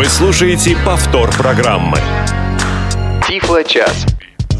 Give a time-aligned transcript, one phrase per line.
[0.00, 1.98] Вы слушаете повтор программы.
[3.28, 4.06] Тифло час.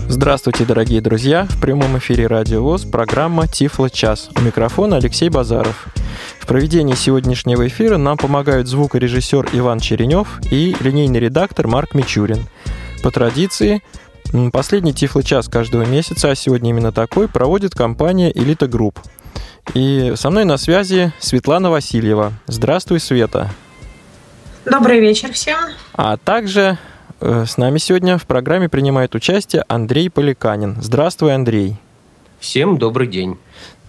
[0.07, 1.47] Здравствуйте, дорогие друзья!
[1.49, 4.29] В прямом эфире Радио ВОЗ программа «Тифло час».
[4.37, 5.87] У микрофона Алексей Базаров.
[6.41, 12.47] В проведении сегодняшнего эфира нам помогают звукорежиссер Иван Черенев и линейный редактор Марк Мичурин.
[13.03, 13.83] По традиции,
[14.53, 18.99] последний Тифло час каждого месяца, а сегодня именно такой, проводит компания «Элита Групп».
[19.73, 22.35] И со мной на связи Светлана Васильева.
[22.47, 23.49] Здравствуй, Света.
[24.71, 25.59] Добрый вечер всем.
[25.95, 26.79] А также
[27.23, 30.77] Э, с нами сегодня в программе принимает участие Андрей Поликанин.
[30.81, 31.77] Здравствуй, Андрей.
[32.39, 33.39] Всем добрый день.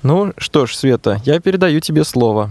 [0.03, 2.49] Ну что ж, Света, я передаю тебе слово.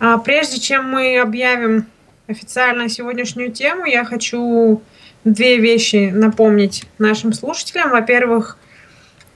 [0.00, 1.86] А прежде чем мы объявим
[2.26, 4.82] официально сегодняшнюю тему, я хочу
[5.22, 7.90] две вещи напомнить нашим слушателям.
[7.90, 8.58] Во-первых,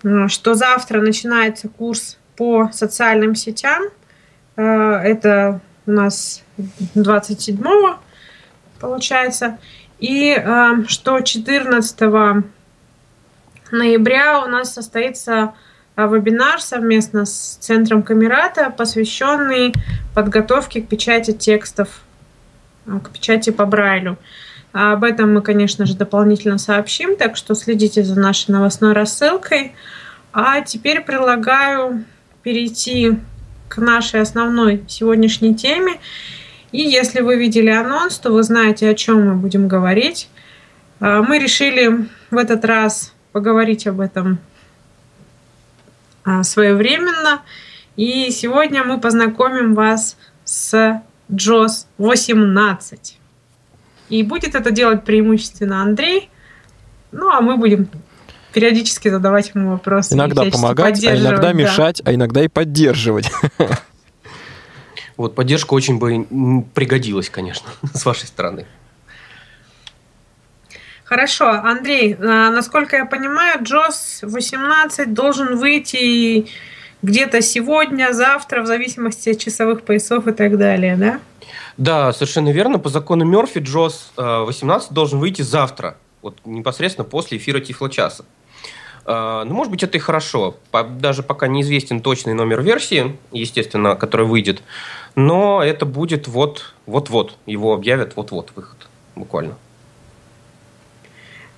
[0.02, 3.84] э, что завтра начинается курс по социальным сетям.
[4.56, 6.42] Э, это у нас
[6.94, 7.62] 27
[8.80, 9.58] получается.
[9.98, 12.00] И э, что 14
[13.70, 15.54] ноября у нас состоится
[15.96, 19.72] э, вебинар совместно с Центром Камерата, посвященный
[20.14, 22.02] подготовке к печати текстов,
[22.86, 24.18] э, к печати по Брайлю.
[24.72, 29.74] Об этом мы, конечно же, дополнительно сообщим, так что следите за нашей новостной рассылкой.
[30.32, 32.04] А теперь предлагаю
[32.42, 33.12] перейти
[33.68, 36.00] к нашей основной сегодняшней теме.
[36.74, 40.28] И если вы видели анонс, то вы знаете, о чем мы будем говорить.
[40.98, 44.40] А, мы решили в этот раз поговорить об этом
[46.24, 47.42] а, своевременно.
[47.94, 53.18] И сегодня мы познакомим вас с JOS 18.
[54.08, 56.28] И будет это делать преимущественно Андрей.
[57.12, 57.88] Ну, а мы будем
[58.52, 60.12] периодически задавать ему вопросы.
[60.12, 62.10] Иногда помогать, а иногда мешать, да.
[62.10, 63.30] а иногда и поддерживать.
[65.16, 68.66] Вот поддержка очень бы пригодилась, конечно, с вашей стороны.
[71.04, 76.48] Хорошо, Андрей, а, насколько я понимаю, Джос 18 должен выйти
[77.02, 81.20] где-то сегодня, завтра, в зависимости от часовых поясов и так далее, да?
[81.76, 82.78] Да, совершенно верно.
[82.78, 88.24] По закону Мерфи Джос 18 должен выйти завтра, вот непосредственно после эфира Тифло часа.
[89.04, 90.56] А, ну, может быть, это и хорошо.
[90.98, 94.62] Даже пока неизвестен точный номер версии, естественно, который выйдет.
[95.14, 97.36] Но это будет вот, вот-вот.
[97.46, 98.88] Его объявят вот-вот выход.
[99.14, 99.56] Буквально.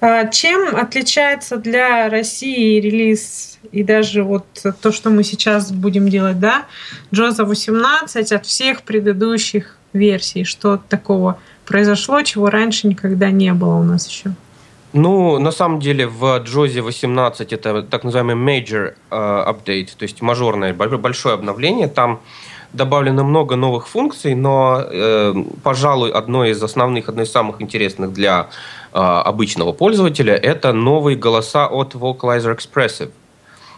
[0.00, 4.44] А чем отличается для России релиз и даже вот
[4.82, 6.66] то, что мы сейчас будем делать, да,
[7.14, 10.44] Джоза 18 от всех предыдущих версий?
[10.44, 14.32] Что такого произошло, чего раньше никогда не было у нас еще?
[14.92, 20.22] Ну, на самом деле в Джозе 18 это так называемый major uh, update, то есть
[20.22, 21.88] мажорное большое обновление.
[21.88, 22.20] Там
[22.72, 28.48] добавлено много новых функций, но, э, пожалуй, одно из основных, одно из самых интересных для
[28.92, 33.10] э, обычного пользователя– это новые голоса от Vocalizer Expressive.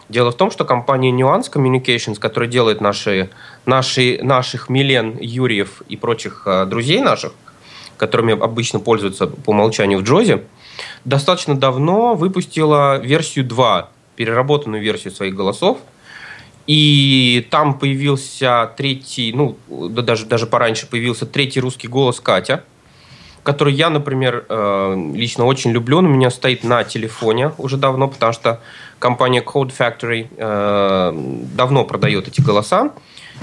[0.09, 3.29] Дело в том, что компания Nuance Communications, которая делает наши,
[3.65, 7.33] наши, наших Милен, Юрьев и прочих э, друзей наших,
[7.97, 10.43] которыми обычно пользуются по умолчанию в Джозе,
[11.05, 15.77] достаточно давно выпустила версию 2, переработанную версию своих голосов.
[16.69, 22.63] И там появился третий, ну, да даже, даже пораньше появился третий русский голос Катя,
[23.41, 25.97] который я, например, э, лично очень люблю.
[25.97, 28.61] Он у меня стоит на телефоне уже давно, потому что
[28.99, 32.91] компания Code Factory э, давно продает эти голоса.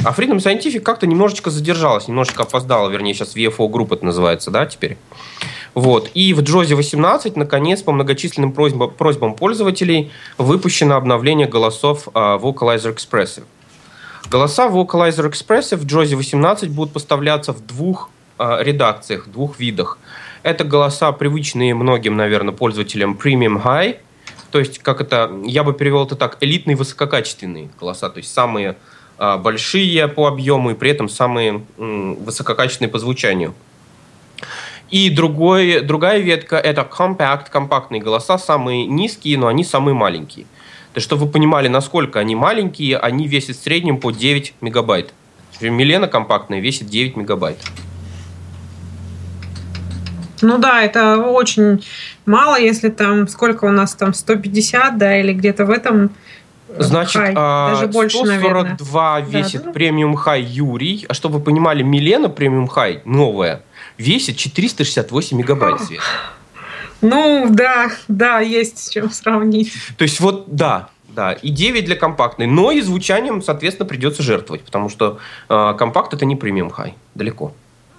[0.05, 4.67] А Freedom Scientific как-то немножечко задержалась, немножечко опоздала, вернее, сейчас VFO Group это называется, да,
[4.67, 4.99] теперь.
[5.77, 6.11] Вот.
[6.15, 12.97] И в Джозе 18, наконец, по многочисленным просьбам, просьбам пользователей, выпущено обновление голосов uh, Vocalizer
[12.97, 13.45] Expressive.
[14.31, 19.99] Голоса Vocalizer Expressive в Джозе 18 будут поставляться в двух uh, редакциях, двух видах.
[20.43, 23.99] Это голоса, привычные многим, наверное, пользователям Premium High,
[24.51, 28.77] то есть, как это, я бы перевел это так, элитные высококачественные голоса, то есть самые
[29.19, 33.53] uh, большие по объему и при этом самые um, высококачественные по звучанию.
[34.91, 40.47] И другой, другая ветка– это compact, компактные голоса, самые низкие, но они самые маленькие.
[40.93, 45.13] То есть, чтобы вы понимали, насколько они маленькие, они весят в среднем по 9 мегабайт.
[45.61, 47.59] Милена компактная весит 9 мегабайт.
[50.43, 51.85] Ну да, это очень
[52.25, 56.11] мало, если там сколько у нас там 150, да, или где-то в этом
[56.69, 59.43] э, Значит, хай, даже больше, 142 наверное.
[59.43, 61.07] весит да, премиум хай Юрий.
[61.09, 63.63] А чтобы вы понимали, Милена премиум хай новая
[63.99, 66.01] весит 468 мегабайт свет.
[67.03, 69.73] Ну, да, да, есть с чем сравнить.
[69.99, 74.63] То есть вот, да, да, и 9 для компактной, но и звучанием, соответственно, придется жертвовать,
[74.63, 77.53] потому что э, компакт это не премиум хай, далеко.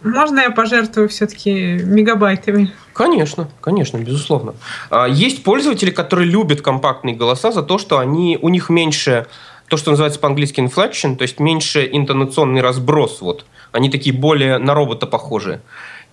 [0.04, 2.72] Можно я пожертвую все-таки мегабайтами?
[2.94, 4.54] Конечно, конечно, безусловно.
[4.92, 9.26] А, есть пользователи, которые любят компактные голоса за то, что они, у них меньше
[9.68, 13.22] то, что называется по-английски inflection, то есть меньше интонационный разброс.
[13.22, 13.46] Вот.
[13.72, 15.62] Они такие более на робота похожие.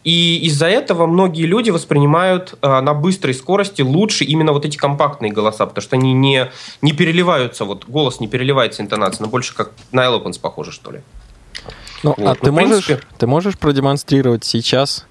[0.05, 5.33] И из-за этого многие люди воспринимают э, на быстрой скорости лучше именно вот эти компактные
[5.33, 6.51] голоса, потому что они не,
[6.83, 11.01] не переливаются, вот голос не переливается интонация, но больше как на Eloquence похоже, что ли.
[12.03, 12.29] Ну, а вот.
[12.29, 13.09] а ты, можешь, принципе...
[13.17, 15.07] ты можешь продемонстрировать сейчас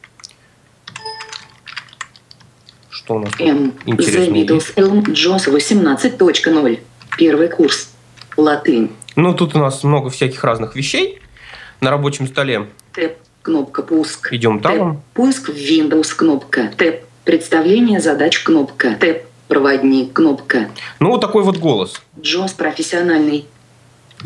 [3.09, 3.73] Что у нас М.
[3.87, 6.81] The Beatles Elm Joss 18.0.
[7.17, 7.89] Первый курс.
[8.37, 8.91] Латынь.
[9.17, 11.19] Ну, тут у нас много всяких разных вещей
[11.81, 12.67] на рабочем столе.
[12.93, 13.17] Тэп.
[13.41, 14.31] Кнопка пуск.
[14.31, 15.01] Идем там.
[15.15, 16.15] Пуск в Windows.
[16.15, 16.71] Кнопка.
[16.77, 17.05] Тэп.
[17.25, 18.41] Представление задач.
[18.41, 18.95] Кнопка.
[19.01, 19.23] Тэп.
[19.49, 20.13] Проводник.
[20.13, 20.69] Кнопка.
[21.01, 22.03] Ну, вот такой вот голос.
[22.21, 23.47] Джос профессиональный.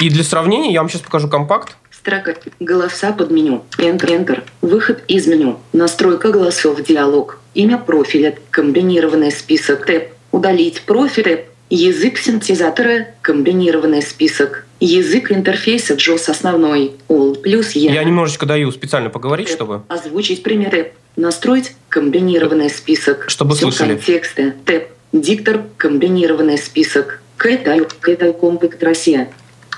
[0.01, 1.77] И для сравнения я вам сейчас покажу компакт.
[2.03, 3.63] Строка «Голоса под меню».
[3.79, 4.43] Enter, Enter.
[4.61, 5.61] Выход из меню.
[5.73, 6.83] Настройка голосов.
[6.83, 7.39] Диалог.
[7.55, 8.37] Имя профиля.
[8.51, 9.87] Комбинированный список.
[9.87, 10.09] Тэп.
[10.33, 11.23] Удалить профиль.
[11.23, 11.47] Тэп.
[11.71, 13.07] Язык синтезатора.
[13.23, 14.67] Комбинированный список.
[14.81, 16.95] Язык интерфейса JOS основной.
[17.09, 17.79] All плюс E.
[17.83, 19.55] Я немножечко даю специально поговорить, Тэп.
[19.55, 19.83] чтобы...
[19.87, 20.71] Озвучить пример.
[20.71, 20.95] Тэп.
[21.15, 23.27] Настроить комбинированный список.
[23.31, 23.95] Чтобы Все слышали.
[23.95, 24.55] контексты.
[24.65, 24.89] Тэп.
[25.13, 25.63] Диктор.
[25.77, 27.21] Комбинированный список.
[27.37, 27.87] Кэтай.
[28.01, 29.29] Кэтай Компакт Россия.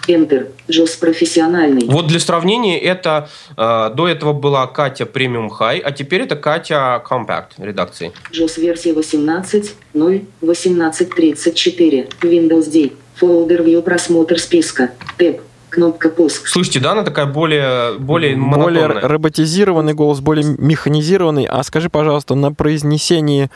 [0.09, 0.49] Enter.
[0.69, 1.87] JOS профессиональный.
[1.87, 7.03] Вот для сравнения, это э, до этого была Катя Premium High, а теперь это Катя
[7.09, 8.12] Compact редакции.
[8.33, 15.41] JOS версия 18.0, 18.34, Windows D, Folder View просмотр списка, Tab,
[15.71, 16.47] кнопка пуск.
[16.47, 21.47] Слушайте, да, она такая более, более Более роботизированный голос, более механизированный.
[21.47, 23.51] А скажи, пожалуйста, на произнесении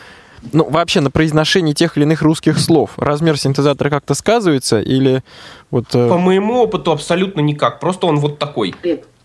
[0.52, 5.22] ну, вообще на произношении тех или иных русских слов размер синтезатора как-то сказывается или
[5.70, 5.86] вот...
[5.94, 8.74] Э, По моему опыту абсолютно никак, просто он вот такой.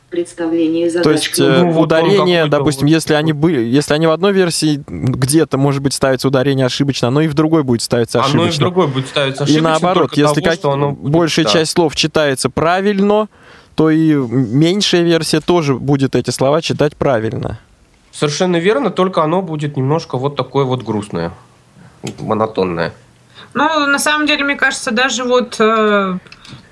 [0.09, 1.03] Представление задач.
[1.03, 4.83] То есть э, ну, ударение, допустим, вот, если они были, если они в одной версии
[4.87, 8.41] где-то, может быть, ставится ударение ошибочно, оно и в другой будет ставиться ошибочно.
[8.41, 9.67] Оно и в другой будет ставиться ошибочно.
[9.67, 11.51] И наоборот, если того, как, оно будет, большая да.
[11.51, 13.27] часть слов читается правильно,
[13.73, 17.59] то и меньшая версия тоже будет эти слова читать правильно.
[18.13, 21.31] Совершенно верно, только оно будет немножко вот такое вот грустное,
[22.19, 22.93] монотонное.
[23.55, 26.17] Ну, на самом деле, мне кажется, даже вот э,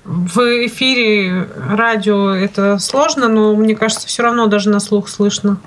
[0.04, 5.58] в эфире радио это сложно, но мне кажется, все равно даже на слух слышно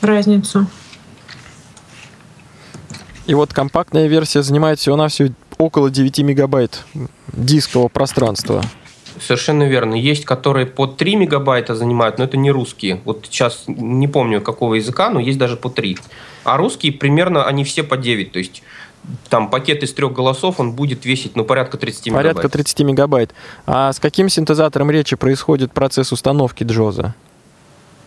[0.00, 0.66] разницу.
[3.26, 6.84] И вот компактная версия занимает всего-навсего около 9 мегабайт
[7.32, 8.62] дискового пространства.
[9.20, 9.94] Совершенно верно.
[9.94, 13.00] Есть, которые по 3 мегабайта занимают, но это не русские.
[13.04, 15.98] Вот сейчас не помню какого языка, но есть даже по 3.
[16.44, 18.32] А русские примерно, они все по 9.
[18.32, 18.62] То есть
[19.28, 22.36] там пакет из трех голосов, он будет весить, ну, порядка 30 мегабайт.
[22.36, 23.34] Порядка 30 мегабайт.
[23.66, 27.14] А с каким синтезатором речи происходит процесс установки Джоза?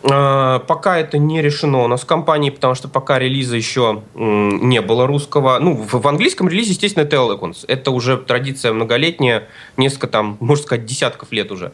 [0.04, 4.82] А, пока это не решено у нас в компании, потому что пока релиза еще не
[4.82, 5.60] было русского.
[5.60, 7.66] Ну, в английском релизе, естественно, это Eloquence.
[7.68, 11.72] Это уже традиция многолетняя, несколько там, можно сказать, десятков лет уже.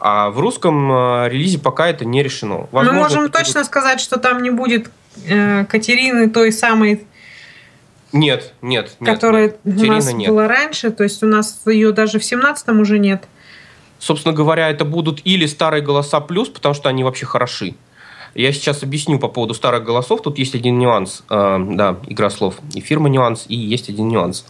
[0.00, 2.66] А в русском а, релизе пока это не решено.
[2.72, 3.66] Возможно, Мы можем точно будет...
[3.66, 4.90] сказать, что там не будет
[5.26, 7.06] э, Катерины той самой
[8.12, 9.14] нет, нет, нет.
[9.14, 9.88] Которая нет.
[9.88, 10.28] у нас нет.
[10.28, 13.24] была раньше, то есть у нас ее даже в семнадцатом уже нет.
[14.02, 17.76] Собственно говоря, это будут или старые голоса плюс, потому что они вообще хороши.
[18.34, 20.22] Я сейчас объясню по поводу старых голосов.
[20.22, 21.22] Тут есть один нюанс.
[21.30, 22.56] Э, да, игра слов.
[22.74, 24.44] И фирма нюанс, и есть один нюанс.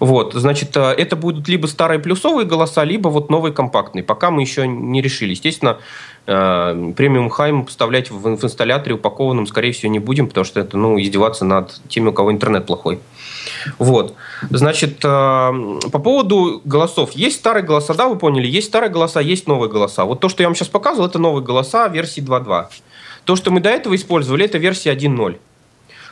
[0.00, 4.02] Вот, значит, э, это будут либо старые плюсовые голоса, либо вот новые компактные.
[4.02, 5.30] Пока мы еще не решили.
[5.30, 5.78] Естественно,
[6.26, 11.00] э, премиум хайм поставлять в, инсталляторе упакованном, скорее всего, не будем, потому что это, ну,
[11.00, 13.00] издеваться над теми, у кого интернет плохой.
[13.78, 14.14] Вот.
[14.50, 17.12] Значит, э, по поводу голосов.
[17.12, 18.46] Есть старые голоса, да, вы поняли?
[18.46, 20.04] Есть старые голоса, есть новые голоса.
[20.04, 22.66] Вот то, что я вам сейчас показывал, это новые голоса версии 2.2.
[23.24, 25.38] То, что мы до этого использовали, это версия 1.0.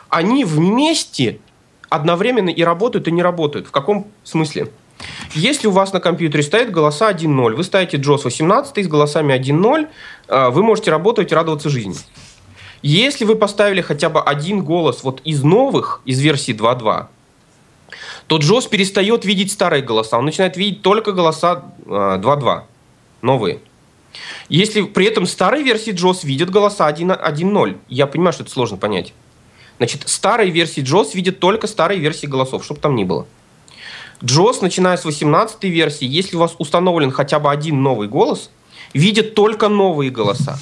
[0.09, 1.41] Они вместе
[1.89, 3.67] одновременно и работают, и не работают.
[3.67, 4.69] В каком смысле?
[5.35, 9.89] Если у вас на компьютере стоят голоса 1.0, вы ставите JOS 18 с голосами 1.0,
[10.29, 11.95] э, вы можете работать и радоваться жизни.
[12.83, 17.07] Если вы поставили хотя бы один голос вот из новых, из версии 2.2,
[18.29, 20.19] то Джос перестает видеть старые голоса.
[20.19, 22.63] Он начинает видеть только голоса 2.2, э,
[23.23, 23.61] новые.
[24.49, 29.15] Если при этом старой версии JOS видят голоса 1.0, я понимаю, что это сложно понять.
[29.79, 33.27] Значит, старой версии JOS видят только старые версии голосов, чтобы там ни было.
[34.21, 38.51] JOS, начиная с 18 версии, если у вас установлен хотя бы один новый голос,
[38.93, 40.59] видит только новые голоса.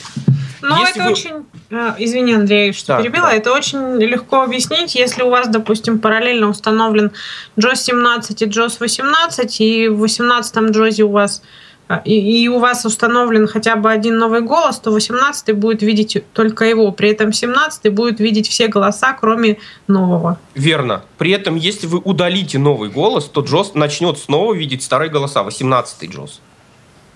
[0.63, 1.13] Но если это вы...
[1.13, 1.47] очень...
[1.71, 3.27] Э, извини, Андрей, что да, перебила.
[3.27, 3.35] Да.
[3.35, 7.13] Это очень легко объяснить, если у вас, допустим, параллельно установлен
[7.57, 11.43] JOS 17 и JOS 18, и в 18 JOS у вас
[11.89, 16.25] а, и, и у вас установлен хотя бы один новый голос, то 18 будет видеть
[16.33, 16.91] только его.
[16.91, 20.39] При этом 17 будет видеть все голоса, кроме нового.
[20.55, 21.05] Верно.
[21.17, 26.11] При этом, если вы удалите новый голос, то Джос начнет снова видеть старые голоса, 18
[26.11, 26.41] Джос.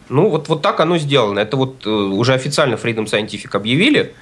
[0.08, 1.40] Ну, вот, вот так оно сделано.
[1.40, 4.14] Это вот э, уже официально Freedom Scientific объявили.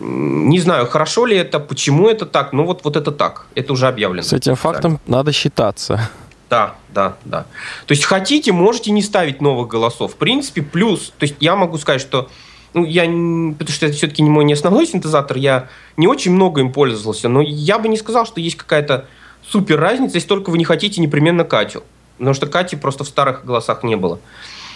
[0.00, 3.46] Не знаю, хорошо ли это, почему это так, но вот, вот это так.
[3.54, 4.22] Это уже объявлено.
[4.22, 6.10] С этим фактом надо считаться.
[6.48, 7.44] Да, да, да.
[7.86, 10.14] То есть хотите, можете не ставить новых голосов.
[10.14, 12.28] В принципе, плюс, то есть я могу сказать, что
[12.72, 16.60] ну, я, потому что это все-таки не мой не основной синтезатор, я не очень много
[16.60, 19.06] им пользовался, но я бы не сказал, что есть какая-то
[19.46, 21.82] супер разница, если только вы не хотите непременно Катю.
[22.18, 24.18] Потому что Кати просто в старых голосах не было.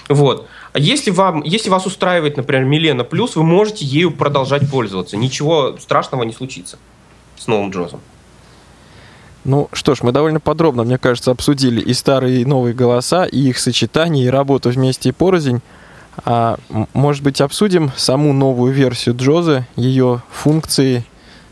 [0.08, 0.46] Вот.
[0.72, 5.16] А если, вам, если вас устраивает, например, Милена Плюс, вы можете ею продолжать пользоваться.
[5.16, 6.78] Ничего страшного не случится
[7.36, 8.00] с новым Джозом.
[9.44, 13.48] Ну что ж, мы довольно подробно, мне кажется, обсудили и старые, и новые голоса, и
[13.48, 15.60] их сочетание, и работу вместе и порознь.
[16.24, 16.56] А,
[16.94, 21.04] может быть, обсудим саму новую версию Джоза, ее функции,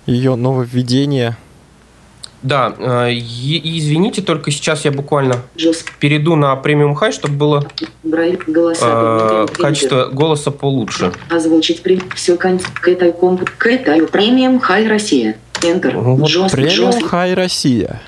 [0.07, 1.37] ее нововведения?
[2.43, 5.85] Да, э, извините, только сейчас я буквально Джоз.
[6.01, 7.69] перейду на премиум хай, чтобы было
[8.05, 11.13] э, качество голоса получше.
[11.31, 15.37] Озвучить при все к этой комп к этой премиум хай Россия.
[15.63, 15.93] Enter.
[15.97, 18.01] Вот Джоз, Премиум Хай Россия.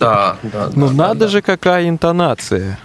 [0.00, 0.70] Да, да.
[0.74, 2.78] Ну надо же, какая интонация.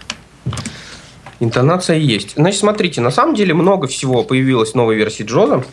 [1.39, 2.33] Интонация есть.
[2.35, 5.63] Значит, смотрите, на самом деле много всего появилось в новой версии Джоза.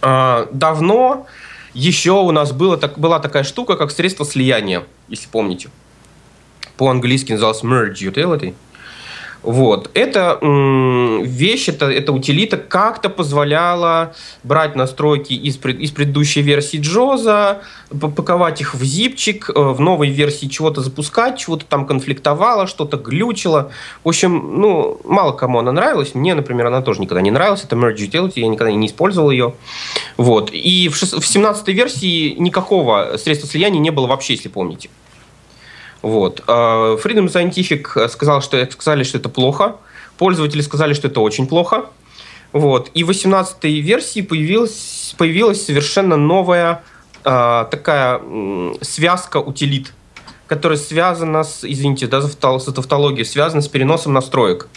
[0.00, 1.26] А, давно
[1.74, 5.70] еще у нас было, так, была такая штука, как средство слияния, если помните.
[6.76, 8.54] По-английски называлось Merge Utility.
[9.48, 9.90] Вот.
[9.94, 10.38] Эта
[11.22, 14.12] вещь, это, эта утилита как-то позволяла
[14.42, 20.10] брать настройки из, пред, из предыдущей версии Джоза, паковать их в зипчик, э, в новой
[20.10, 23.70] версии чего-то запускать, чего-то там конфликтовало, что-то глючило.
[24.04, 26.14] В общем, ну, мало кому она нравилась.
[26.14, 27.64] Мне, например, она тоже никогда не нравилась.
[27.64, 29.54] Это Merge Utility, я никогда не использовал ее.
[30.18, 30.50] Вот.
[30.52, 34.90] И в, 6, в 17 версии никакого средства слияния не было вообще, если помните.
[36.02, 36.42] Вот.
[36.46, 39.76] А, Freedom Scientific сказал, что, сказали, что это плохо.
[40.16, 41.86] Пользователи сказали, что это очень плохо.
[42.52, 42.90] Вот.
[42.94, 46.82] И в 18 версии появилась, появилась совершенно новая
[47.24, 49.92] э, такая э, связка утилит,
[50.46, 54.68] которая связана с, извините, да, за тавтологией, связана с переносом настроек.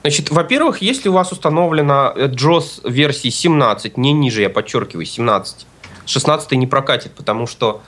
[0.00, 5.66] Значит, во-первых, если у вас установлена JOS версии 17, не ниже, я подчеркиваю, 17,
[6.06, 7.82] 16 не прокатит, потому что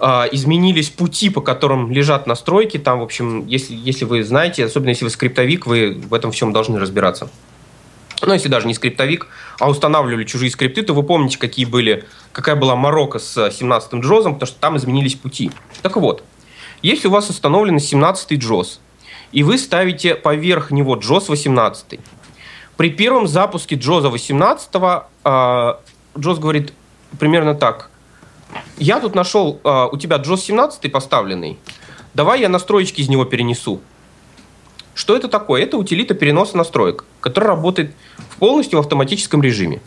[0.00, 2.76] изменились пути, по которым лежат настройки.
[2.76, 6.52] Там, в общем, если, если вы знаете, особенно если вы скриптовик, вы в этом всем
[6.52, 7.30] должны разбираться.
[8.22, 12.56] Но если даже не скриптовик, а устанавливали чужие скрипты, то вы помните, какие были, какая
[12.56, 15.50] была морока с 17-м джозом, потому что там изменились пути.
[15.82, 16.24] Так вот,
[16.82, 18.80] если у вас установлен 17-й джоз,
[19.32, 22.00] и вы ставите поверх него джоз 18,
[22.76, 24.70] при первом запуске джоза 18
[26.18, 26.72] джоз говорит
[27.18, 27.90] примерно так–
[28.78, 31.58] я тут нашел э, у тебя JOS 17 поставленный.
[32.14, 33.80] Давай я настроечки из него перенесу.
[34.94, 35.62] Что это такое?
[35.62, 39.80] Это утилита переноса настроек, которая работает в полностью в автоматическом режиме.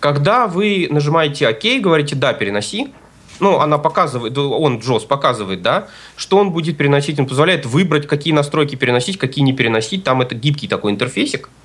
[0.00, 2.92] Когда вы нажимаете ОК, говорите «да, переноси»,
[3.40, 8.32] ну, она показывает, он, JOS, показывает, да, что он будет переносить, он позволяет выбрать, какие
[8.32, 11.48] настройки переносить, какие не переносить, там это гибкий такой интерфейсик–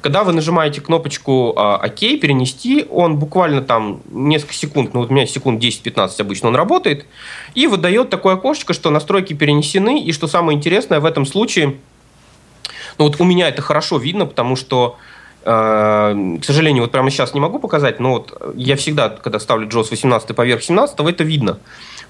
[0.00, 5.14] когда вы нажимаете кнопочку а, ОК, перенести, он буквально там несколько секунд, ну вот у
[5.14, 7.06] меня секунд 10-15 обычно он работает,
[7.54, 11.76] и выдает такое окошечко, что настройки перенесены, и что самое интересное в этом случае,
[12.98, 14.96] ну вот у меня это хорошо видно, потому что
[15.44, 19.68] э, к сожалению, вот прямо сейчас не могу показать, но вот я всегда, когда ставлю
[19.68, 21.58] JOS 18 поверх 17, это видно.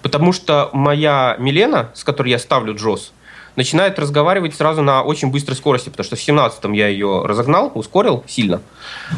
[0.02, 3.12] Потому что моя Милена, с которой я ставлю JOS,
[3.56, 8.24] начинает разговаривать сразу на очень быстрой скорости, потому что в 17-м я ее разогнал, ускорил
[8.26, 8.62] сильно,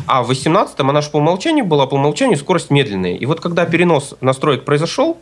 [0.06, 3.14] а в 18-м она же по умолчанию была, по умолчанию скорость медленная.
[3.14, 5.18] И вот когда перенос настроек произошел,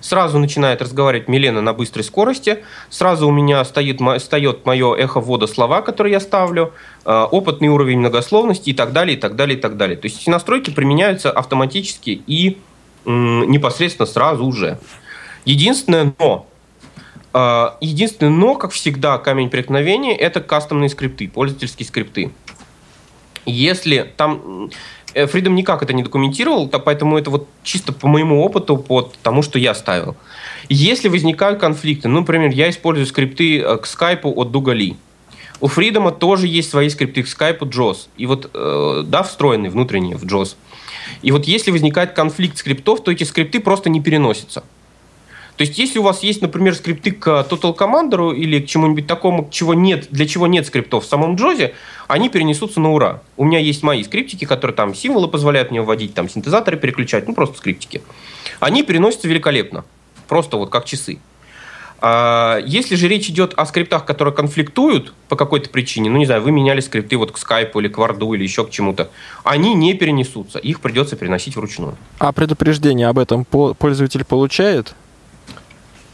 [0.00, 5.46] сразу начинает разговаривать Милена на быстрой скорости, сразу у меня стоит, встает мое эхо ввода
[5.46, 6.72] слова, которые я ставлю,
[7.04, 9.96] э, опытный уровень многословности и так далее, и так далее, и так далее.
[9.96, 12.58] То есть эти настройки применяются автоматически и
[13.04, 14.78] непосредственно сразу же.
[15.44, 16.46] Единственное но,
[17.32, 22.32] единственное но, как всегда, камень преткновения– это кастомные скрипты, пользовательские скрипты.
[23.46, 24.70] Если там
[25.14, 29.02] э, Freedom никак это не документировал, то поэтому это вот чисто по моему опыту, по
[29.22, 30.16] тому, что я ставил.
[30.68, 34.96] Если возникают конфликты, ну, например, я использую скрипты э, к скайпу от Дугали.
[35.60, 38.08] У Freedom тоже есть свои скрипты к скайпу JOS.
[38.16, 40.56] И вот, э, да, встроенные внутренние в JOS.
[41.22, 44.64] И вот если возникает конфликт скриптов, то эти скрипты просто не переносятся.
[45.60, 49.46] То есть, если у вас есть, например, скрипты к Total Commander или к чему-нибудь такому,
[49.50, 51.74] чего нет, для чего нет скриптов в самом Джозе,
[52.08, 53.20] они перенесутся на ура.
[53.36, 57.34] У меня есть мои скриптики, которые там символы позволяют мне вводить, там синтезаторы переключать, ну
[57.34, 58.00] просто скриптики.
[58.58, 59.84] Они переносятся великолепно.
[60.28, 61.18] Просто вот как часы.
[62.00, 66.40] А если же речь идет о скриптах, которые конфликтуют по какой-то причине, ну, не знаю,
[66.40, 69.10] вы меняли скрипты вот к скайпу или к варду или еще к чему-то,
[69.44, 71.98] они не перенесутся, их придется переносить вручную.
[72.18, 74.94] А предупреждение об этом пользователь получает?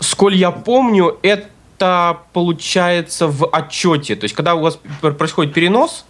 [0.01, 4.17] Сколь я помню, это получается в отчете.
[4.17, 6.05] То есть, когда у вас происходит перенос,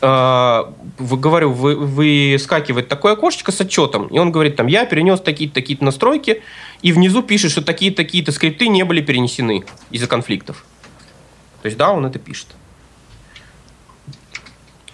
[0.00, 0.64] э,
[0.98, 5.78] говорю, вы, выскакивает такое окошечко с отчетом, и он говорит, там, я перенес такие-то такие
[5.80, 6.42] настройки,
[6.82, 10.64] и внизу пишет, что такие-то скрипты не были перенесены из-за конфликтов.
[11.62, 12.48] То есть, да, он это пишет.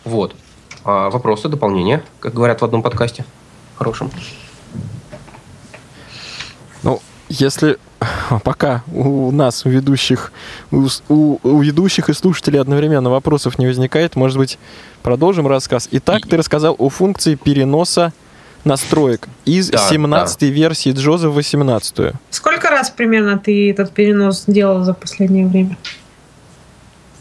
[0.04, 0.34] Вот.
[0.84, 3.24] А вопросы, дополнения, как говорят в одном подкасте
[3.76, 4.10] хорошем.
[6.82, 7.78] Ну, если
[8.44, 10.32] пока у нас, у ведущих,
[10.70, 14.58] у, у ведущих и слушателей одновременно вопросов не возникает, может быть,
[15.02, 15.88] продолжим рассказ.
[15.92, 18.12] Итак, ты рассказал о функции переноса
[18.64, 20.46] настроек из да, 17 да.
[20.46, 21.96] версии Джоза в 18.
[21.98, 22.14] -ю.
[22.30, 25.76] Сколько раз примерно ты этот перенос делал за последнее время?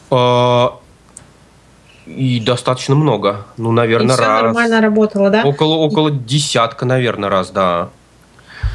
[0.10, 0.80] А,
[2.06, 3.46] и достаточно много.
[3.58, 4.44] Ну, наверное, и все раз.
[4.44, 5.44] нормально работало, да?
[5.44, 7.90] Около, около десятка, наверное, раз, да.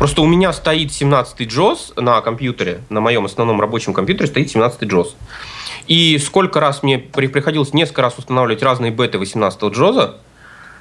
[0.03, 4.89] Просто у меня стоит 17-й JOS на компьютере, на моем основном рабочем компьютере стоит 17-й
[4.89, 5.11] JOS.
[5.87, 10.15] И сколько раз мне приходилось несколько раз устанавливать разные беты 18-го JOS,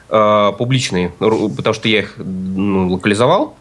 [0.10, 3.56] э, публичные, потому что я их ну, локализовал,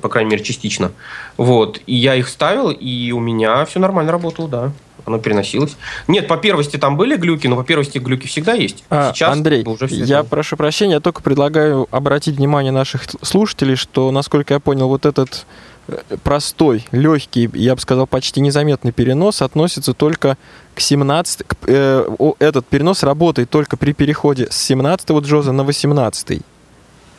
[0.00, 0.92] по крайней мере, частично.
[1.36, 1.82] Вот.
[1.84, 4.72] И я их ставил, и у меня все нормально работало, да
[5.04, 5.76] оно переносилось.
[6.08, 8.84] Нет, по первости там были глюки, но по первости глюки всегда есть.
[8.90, 10.28] А, Сейчас Андрей, уже все я сделано.
[10.28, 15.46] прошу прощения, я только предлагаю обратить внимание наших слушателей, что, насколько я понял, вот этот
[15.88, 20.36] э, простой, легкий, я бы сказал, почти незаметный перенос относится только
[20.74, 21.42] к 17...
[21.66, 26.42] Э, этот перенос работает только при переходе с 17-го джоза на 18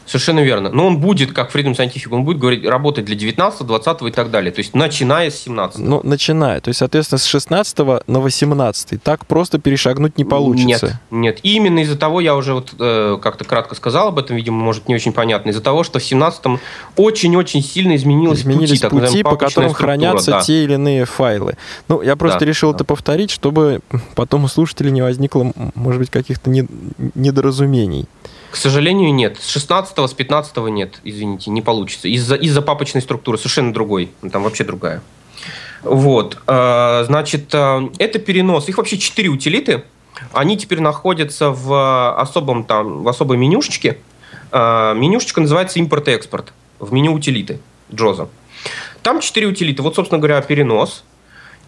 [0.06, 0.70] Совершенно верно.
[0.70, 4.32] Но он будет, как Freedom Scientific, он будет говорить, работать для 19, 20 и так
[4.32, 4.52] далее.
[4.52, 5.80] То есть начиная с 17.
[5.80, 6.60] Ну, начиная.
[6.60, 9.02] То есть, соответственно, с 16 на 18.
[9.02, 11.00] Так просто перешагнуть не получится.
[11.12, 11.40] Нет, нет.
[11.44, 14.88] И именно из-за того, я уже вот э, как-то кратко сказал об этом, видимо, может,
[14.88, 15.52] не очень понятно.
[15.52, 16.60] Из-за того, что в 17
[16.98, 20.42] очень-очень сильно изменилось Изменились пути, пути по которым хранятся да.
[20.42, 21.58] те или иные файлы.
[21.88, 22.78] Ну, я просто да, решил да.
[22.78, 23.82] это повторить, чтобы
[24.16, 26.50] потом у слушателей не возникло, может быть, каких-то
[27.16, 28.08] недоразумений.
[28.54, 29.40] К сожалению, нет.
[29.42, 32.08] С 16 с 15 нет, извините, не получится.
[32.08, 34.12] Из-за из папочной структуры совершенно другой.
[34.32, 35.02] Там вообще другая.
[35.82, 36.38] Вот.
[36.46, 38.70] Э, значит, э, это перенос.
[38.70, 39.86] Их вообще четыре утилиты.
[40.34, 43.98] Они теперь находятся в особом там, в особой менюшечке.
[44.52, 47.60] Э, менюшечка называется импорт-экспорт в меню утилиты
[47.92, 48.30] Джоза.
[49.02, 49.82] Там четыре утилиты.
[49.82, 51.04] Вот, собственно говоря, перенос,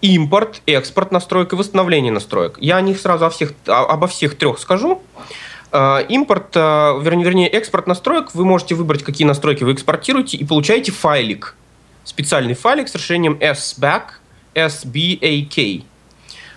[0.01, 2.59] импорт, экспорт настроек и восстановление настроек.
[2.61, 5.01] Я о них сразу о всех, обо всех трех скажу.
[5.77, 6.59] Э, импорт, э,
[7.01, 11.53] вернее, экспорт настроек, вы можете выбрать, какие настройки вы экспортируете, и получаете файлик.
[12.05, 14.03] Специальный файлик с решением SBAC,
[14.53, 15.83] SBAK.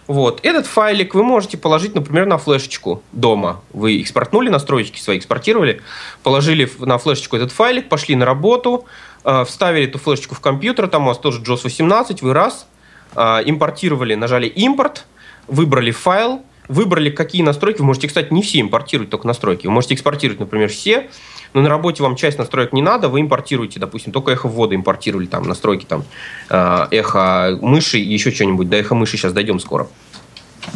[0.06, 0.38] Вот.
[0.44, 3.60] Этот файлик вы можете положить, например, на флешечку дома.
[3.72, 5.82] Вы экспортнули настройки свои, экспортировали,
[6.22, 8.84] положили на флешечку этот файлик, пошли на работу,
[9.24, 12.68] э, вставили эту флешечку в компьютер, там у вас тоже JOS 18, вы раз,
[13.16, 15.06] импортировали, нажали импорт,
[15.48, 17.80] выбрали файл, выбрали, какие настройки.
[17.80, 19.66] Вы можете, кстати, не все импортировать, только настройки.
[19.66, 21.08] Вы можете экспортировать, например, все,
[21.54, 25.26] но на работе вам часть настроек не надо, вы импортируете, допустим, только эхо ввода импортировали,
[25.26, 26.04] там, настройки там,
[26.50, 28.68] э, эхо мыши и еще что-нибудь.
[28.68, 29.88] До эхо мыши сейчас дойдем скоро.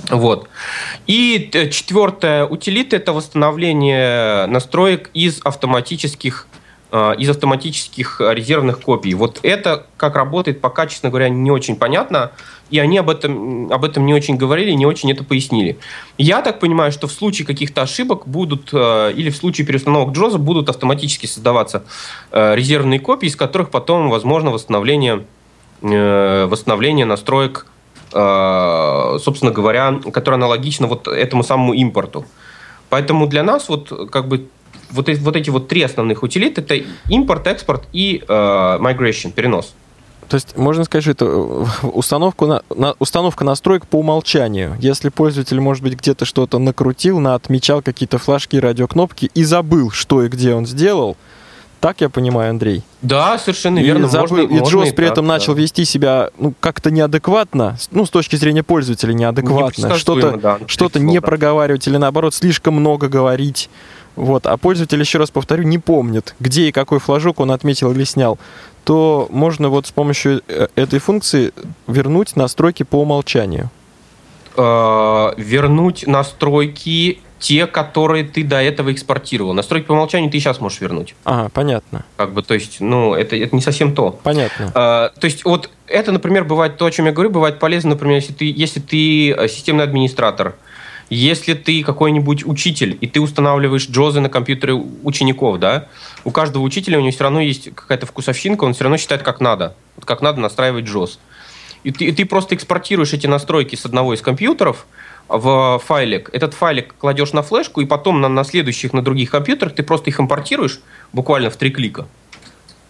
[0.09, 0.49] Вот.
[1.07, 6.47] И четвертая утилита– это восстановление настроек из автоматических
[6.95, 9.15] Э, из автоматических резервных копий.
[9.15, 12.33] Вот это, как работает, пока, честно говоря, не очень понятно,
[12.73, 15.79] и они об этом, об этом не очень говорили, не очень это пояснили.
[16.19, 20.39] Я так понимаю, что в случае каких-то ошибок будут, э, или в случае переустановок Джоза
[20.39, 21.85] будут автоматически создаваться
[22.33, 25.25] э, резервные копии, из которых потом возможно восстановление,
[25.83, 27.67] восстановление настроек,
[28.11, 32.25] собственно говоря, которое аналогично вот этому самому импорту.
[32.89, 34.47] Поэтому для нас вот как бы
[34.93, 38.33] вот, вот эти вот три основных утилит это импорт, экспорт и э,
[38.81, 39.75] migration, перенос.
[40.29, 44.77] То есть можно сказать, что это э, установку на, на, установка настроек по умолчанию.
[44.81, 50.23] Если пользователь, может быть, где-то что-то накрутил, на отмечал какие-то флажки, радиокнопки и забыл, что
[50.23, 51.17] и где он сделал,
[51.83, 52.85] так я понимаю, Андрей?
[53.03, 54.07] Да, совершенно и верно.
[54.07, 55.33] Забыл, можно, и можно Джос и при так, этом да.
[55.33, 61.01] начал вести себя ну, как-то неадекватно, ну, с точки зрения пользователя неадекватно, что-то да, что-то
[61.01, 61.27] слово, не да.
[61.27, 63.69] проговаривать или наоборот слишком много говорить.
[64.15, 68.05] Вот, а пользователь, еще раз повторю, не помнит, где и какой флажок он отметил или
[68.05, 68.39] снял,
[68.85, 71.53] то можно вот с помощью э, этой функции
[71.87, 73.71] вернуть настройки по умолчанию.
[74.57, 79.53] Э, вернуть настройки те, которые ты до этого экспортировал.
[79.53, 81.15] Настройки по умолчанию ты сейчас можешь вернуть.
[81.25, 84.19] Ага, понятно, Как бы, то есть, ну, это, это не совсем то.
[84.23, 84.67] понятно.
[84.75, 88.17] Э, то есть, вот это, например, бывает то, о чем я говорю, бывает полезно, например,
[88.17, 90.55] если ты, если ты э, системный администратор,
[91.15, 95.89] если ты какой-нибудь учитель, и ты устанавливаешь джозы на компьютеры учеников, да,
[96.25, 99.41] у каждого учителя у него все равно есть какая-то вкусовщинка, он все равно считает, как
[99.41, 99.75] надо.
[99.97, 101.19] Вот как надо настраивать джоз.
[101.85, 104.87] И ты, и ты просто экспортируешь эти настройки с одного из компьютеров
[105.29, 106.31] в файлик.
[106.33, 110.11] Этот файлик кладешь на флешку, и потом на, на следующих, на других компьютерах ты просто
[110.11, 110.81] их импортируешь
[111.13, 112.07] буквально в три клика.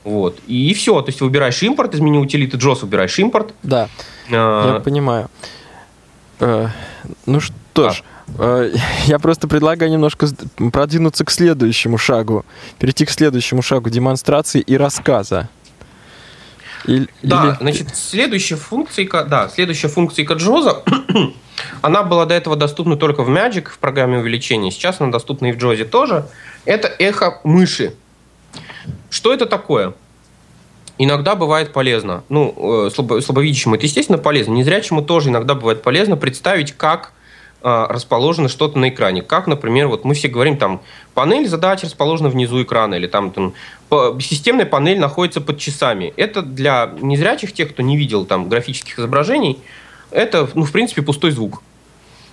[0.04, 0.38] Вот.
[0.46, 1.00] И все.
[1.00, 3.54] То есть выбираешь импорт из меню утилиты JOS, выбираешь импорт.
[3.62, 3.88] Да,
[4.30, 5.28] А, я понимаю.
[6.40, 6.68] Э,
[7.26, 8.11] Ну что ж, э,
[9.06, 10.28] я просто предлагаю немножко
[10.72, 12.44] продвинуться к следующему шагу,
[12.78, 15.48] перейти к следующему шагу демонстрации и рассказа.
[16.86, 20.82] Или- Да, или- значит, следующая функция, да, следующая функция JOS,
[21.82, 24.70] она была до этого доступна только в Magic, в программе увеличения.
[24.70, 26.26] Сейчас она доступна и в JOS тоже.
[26.64, 27.94] Это эхо мыши.
[29.10, 29.94] Что это такое?
[30.98, 32.22] Иногда бывает полезно.
[32.28, 34.52] Ну, э, слабо- слабовидящему это, естественно, полезно.
[34.52, 37.21] Незрячему тоже иногда бывает полезно представить, как э,
[37.62, 39.22] расположено что-то на экране.
[39.22, 40.80] Как, например, вот мы все говорим, там,
[41.14, 43.54] панель задач расположена внизу экрана, или там, там
[44.20, 46.12] системная панель находится под часами.
[46.16, 49.58] Это для незрячих, тех, кто не видел там графических изображений,
[50.10, 51.62] это, ну, в принципе, пустой звук.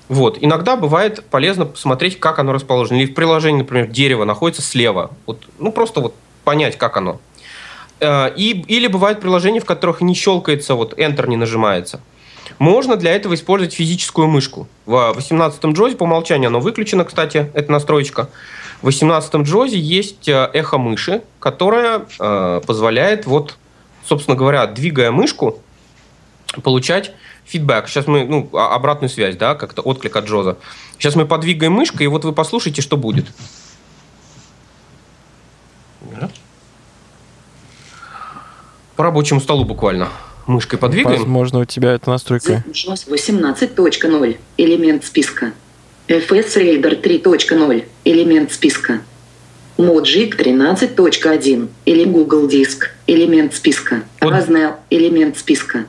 [0.07, 0.39] Вот.
[0.41, 2.97] Иногда бывает полезно посмотреть, как оно расположено.
[2.97, 5.11] Или в приложении, например, дерево находится слева.
[5.27, 7.19] Вот, ну, просто вот понять, как оно.
[7.99, 12.01] Э, И, или бывают приложения, в которых не щелкается, вот Enter не нажимается.
[12.59, 14.67] Можно для этого использовать физическую мышку.
[14.85, 18.29] В 18-м джозе по умолчанию оно выключено, кстати, эта настроечка.
[18.81, 23.57] В 18-м джозе есть э, эхо мыши, которая э, позволяет, вот,
[24.05, 25.59] собственно говоря, двигая мышку,
[26.61, 27.13] получать
[27.45, 27.87] фидбэк.
[27.87, 30.57] Сейчас мы, ну, обратную связь, да, как-то отклик от Джоза.
[30.97, 33.25] Сейчас мы подвигаем мышкой, и вот вы послушайте, что будет.
[38.95, 40.09] По рабочему столу буквально.
[40.47, 41.19] Мышкой подвигаем.
[41.19, 42.63] Возможно, у тебя эта настройка.
[42.67, 44.37] JOS 18.0.
[44.57, 45.53] Элемент списка.
[46.07, 47.85] FS Raider 3.0.
[48.05, 49.01] Элемент списка.
[49.77, 51.69] Mogic 13.1.
[51.85, 52.91] Или Google Диск.
[53.07, 54.03] Элемент списка.
[54.21, 54.33] Вот.
[54.33, 54.75] Raznell.
[54.89, 55.85] Элемент списка.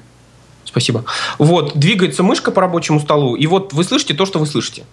[0.71, 1.05] Спасибо.
[1.39, 4.85] Вот, двигается мышка по рабочему столу, и вот вы слышите то, что вы слышите.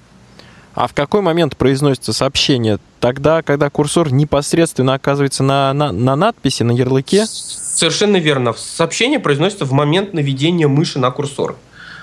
[0.74, 2.80] А в какой момент произносится сообщение?
[3.00, 7.26] Тогда, когда курсор непосредственно оказывается на, на, на надписи, на ярлыке?
[7.78, 8.54] Совершенно верно.
[8.54, 11.58] Сообщение произносится в момент наведения мыши на курсор.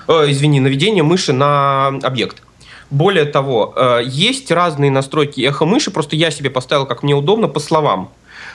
[0.07, 2.45] Э, извини, наведения мыши на объект.
[2.91, 7.49] Более того, э, есть разные настройки эхо мыши, просто я себе поставил, как мне удобно,
[7.49, 8.13] по словам.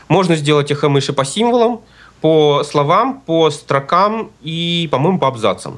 [0.08, 1.82] Можно сделать эхо мыши по символам,
[2.22, 5.78] по словам, по строкам и, по-моему, по абзацам.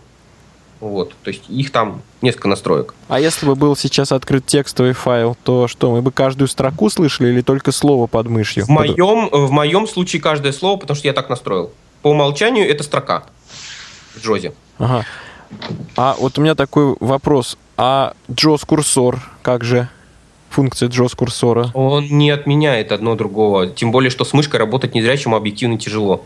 [0.81, 2.95] Вот, то есть их там несколько настроек.
[3.07, 7.29] А если бы был сейчас открыт текстовый файл, то что, мы бы каждую строку слышали
[7.29, 8.65] или только слово под мышью?
[8.65, 11.71] В моем, в моем случае каждое слово, потому что я так настроил.
[12.01, 13.25] По умолчанию это строка
[14.15, 14.53] в Джозе.
[14.79, 15.05] Ага.
[15.95, 17.57] А вот у меня такой вопрос.
[17.77, 19.87] А JOS курсор, как же
[20.49, 21.69] функция JOS курсора?
[21.75, 23.67] Он не отменяет одно другого.
[23.67, 26.25] Тем более, что с мышкой работать незрячему объективно тяжело.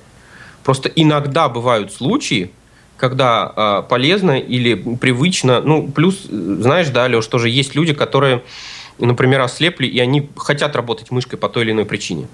[0.64, 2.52] Просто иногда бывают случаи,
[2.98, 5.62] когда э, полезно или привычно.
[5.62, 8.44] Ну, плюс, знаешь, да, Леш, тоже есть люди, которые,
[9.00, 12.28] например, ослепли, и они хотят работать мышкой по той или иной причине.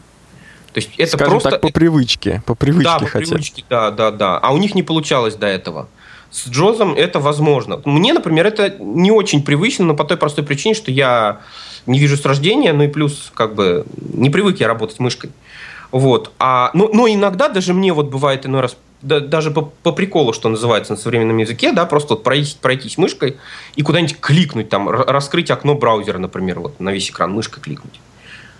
[0.73, 1.51] То есть это Скажем просто...
[1.51, 2.41] так, по привычке.
[2.45, 3.29] По привычке да, по хотят.
[3.29, 4.37] привычке, да, да, да.
[4.37, 5.89] А у них не получалось до этого.
[6.29, 7.81] С Джозом это возможно.
[7.83, 11.41] Мне, например, это не очень привычно, но по той простой причине, что я
[11.85, 15.31] не вижу с рождения, ну и плюс, как бы, не привык я работать мышкой.
[15.91, 16.31] Вот.
[16.39, 20.33] А, но, но иногда даже мне вот бывает иной раз, да- даже по, по приколу,
[20.33, 23.37] что называется на современном языке, да, просто вот пройтись, пройтись мышкой
[23.75, 27.99] и куда-нибудь кликнуть, там, раскрыть окно браузера, например, вот на весь экран мышкой кликнуть.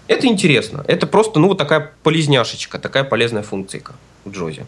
[0.07, 0.83] Это интересно.
[0.87, 3.81] Это просто, ну, вот такая полезняшечка, такая полезная функция
[4.25, 4.65] в Джозе.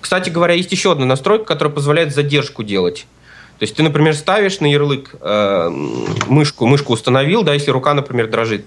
[0.00, 3.06] Кстати говоря, есть еще одна настройка, которая позволяет задержку делать.
[3.58, 5.68] То есть ты, например, ставишь на ярлык э,
[6.28, 8.64] мышку, мышку установил, да, если рука, например, дрожит.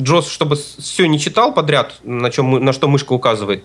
[0.00, 3.62] Джос, чтобы все не читал подряд, на, чем, на что мышка указывает,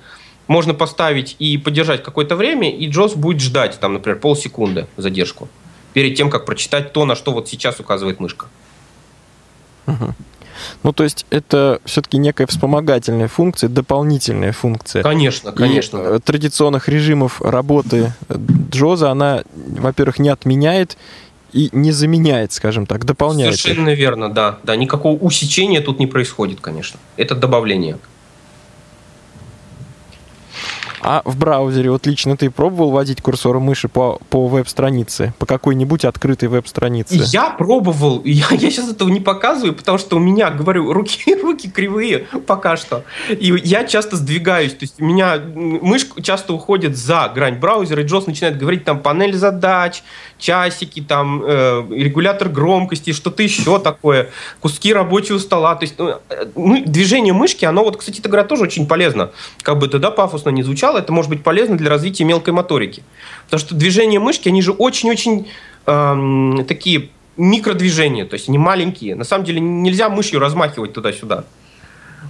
[0.50, 5.48] можно поставить и подержать какое-то время, и JOS будет ждать, там, например, полсекунды задержку
[5.94, 8.48] перед тем, как прочитать то, на что вот сейчас указывает мышка.
[9.86, 10.16] Угу.
[10.84, 15.04] Ну, то есть это все-таки некая вспомогательная функция, дополнительная функция.
[15.04, 15.98] Конечно, конечно.
[16.00, 16.20] И да.
[16.20, 18.12] традиционных режимов работы
[18.72, 20.98] Джоза она, во-первых, не отменяет
[21.54, 23.56] и не заменяет, скажем так, дополняет.
[23.56, 24.00] Совершенно их.
[24.00, 24.58] верно, да.
[24.64, 27.00] Да, никакого усечения тут не происходит, конечно.
[27.18, 28.00] Это добавление.
[31.02, 36.06] А в браузере, вот лично ты пробовал вводить курсор мыши по, по веб-странице, по какой-нибудь
[36.06, 37.24] открытой веб-странице?
[37.32, 41.70] Я пробовал, я, я сейчас этого не показываю, потому что у меня, говорю, руки, руки
[41.70, 43.04] кривые пока что.
[43.30, 48.06] И я часто сдвигаюсь, то есть у меня мышка часто уходит за грань браузера, и
[48.06, 50.04] Джос начинает говорить там панель задач,
[50.38, 55.76] часики, там э, регулятор громкости, что-то еще такое, куски рабочего стола.
[55.76, 59.32] То есть ну, э, движение мышки, оно вот, кстати, это тоже очень полезно.
[59.62, 63.04] Как бы тогда пафосно не звучало, это может быть полезно для развития мелкой моторики.
[63.46, 65.48] Потому что движения мышки, они же очень-очень
[65.86, 69.16] э, такие микродвижения, то есть они маленькие.
[69.16, 71.46] На самом деле нельзя мышью размахивать туда-сюда.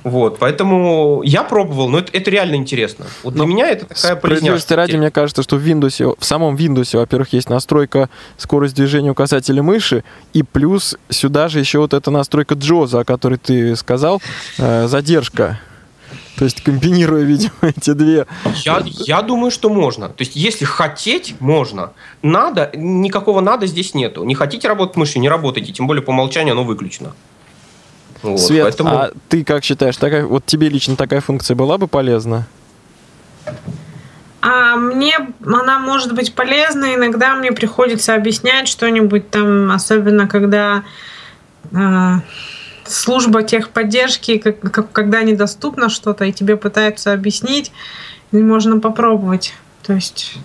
[0.04, 3.06] Вот, поэтому я пробовал, но это, это реально интересно.
[3.24, 4.76] Вот для но меня это такая полезняшка.
[4.76, 9.62] ради, мне кажется, что в Windows, в самом Windows, во-первых, есть настройка скорость движения указателя
[9.62, 14.22] мыши, и плюс сюда же еще вот эта настройка Джоза, о которой ты сказал,
[14.58, 15.60] э, задержка.
[16.39, 18.25] То есть комбинируя, видимо, эти две.
[18.63, 20.08] Я, я думаю, что можно.
[20.08, 21.91] То есть если хотеть, можно.
[22.21, 24.23] Надо, никакого надо здесь нету.
[24.23, 25.73] Не хотите работать мышью, не работайте.
[25.73, 27.13] Тем более по умолчанию оно выключено.
[28.21, 28.89] Вот, Свет, поэтому...
[28.89, 32.47] а ты как считаешь, такая, вот тебе лично такая функция была бы полезна?
[34.41, 36.95] А мне она может быть полезна.
[36.95, 40.84] Иногда мне приходится объяснять что-нибудь там, особенно когда
[41.73, 42.13] э,
[42.91, 47.71] служба техподдержки, как, как, когда недоступно что-то, и тебе пытаются объяснить,
[48.32, 49.54] можно попробовать.
[49.84, 50.38] То есть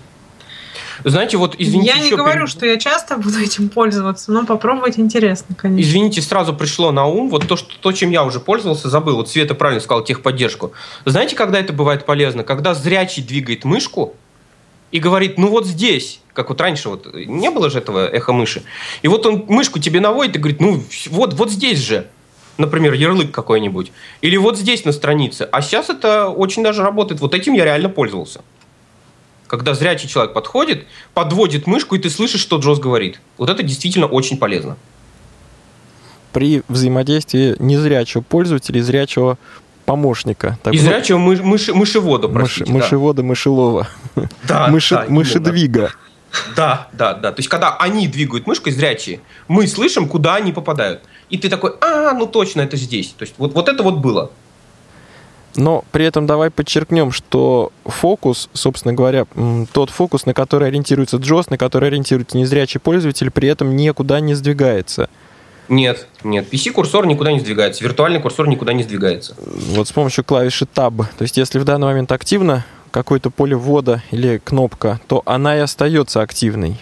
[1.03, 1.93] знаете, вот извините.
[1.95, 2.51] Я не говорю, при...
[2.51, 5.87] что я часто буду этим пользоваться, но попробовать интересно, конечно.
[5.87, 9.17] Извините, сразу пришло на ум вот то, что, то чем я уже пользовался, забыл.
[9.17, 10.71] Вот Света правильно сказал, техподдержку.
[11.05, 12.43] Знаете, когда это бывает полезно?
[12.43, 14.15] Когда зрячий двигает мышку
[14.91, 18.63] и говорит, ну вот здесь, как вот раньше вот не было же этого эхо мыши.
[19.01, 22.07] И вот он мышку тебе наводит и говорит, ну вот, вот здесь же
[22.57, 23.91] например, ярлык какой-нибудь,
[24.21, 25.47] или вот здесь на странице.
[25.51, 27.21] А сейчас это очень даже работает.
[27.21, 28.41] Вот этим я реально пользовался
[29.47, 33.19] когда зрячий человек подходит, подводит мышку, и ты слышишь, что Джоз говорит.
[33.37, 34.77] Вот это действительно очень полезно.
[36.33, 39.37] При взаимодействии незрячего пользователя и зрячего
[39.85, 40.57] помощника.
[40.63, 42.71] Так и зрячего мыш, мыш, мышевода, простите.
[42.71, 43.27] Мыш, мышевода, да.
[43.27, 43.87] мышелова.
[44.47, 45.91] Да, Мыши, да, мышедвига.
[46.55, 47.31] Да, да, да.
[47.31, 51.03] То есть, когда они двигают мышкой зрячие, мы слышим, куда они попадают.
[51.29, 53.09] И ты такой, а, ну точно, это здесь.
[53.17, 54.31] То есть, вот, вот это вот было.
[55.55, 59.25] Но при этом давай подчеркнем, что фокус, собственно говоря,
[59.71, 64.33] тот фокус, на который ориентируется Джос, на который ориентируется незрячий пользователь, при этом никуда не
[64.33, 65.09] сдвигается.
[65.67, 66.51] Нет, нет.
[66.51, 69.35] PC-курсор никуда не сдвигается, виртуальный курсор никуда не сдвигается.
[69.37, 71.05] Вот с помощью клавиши Tab.
[71.17, 75.59] То есть, если в данный момент активно какое-то поле ввода или кнопка, то она и
[75.59, 76.79] остается активной.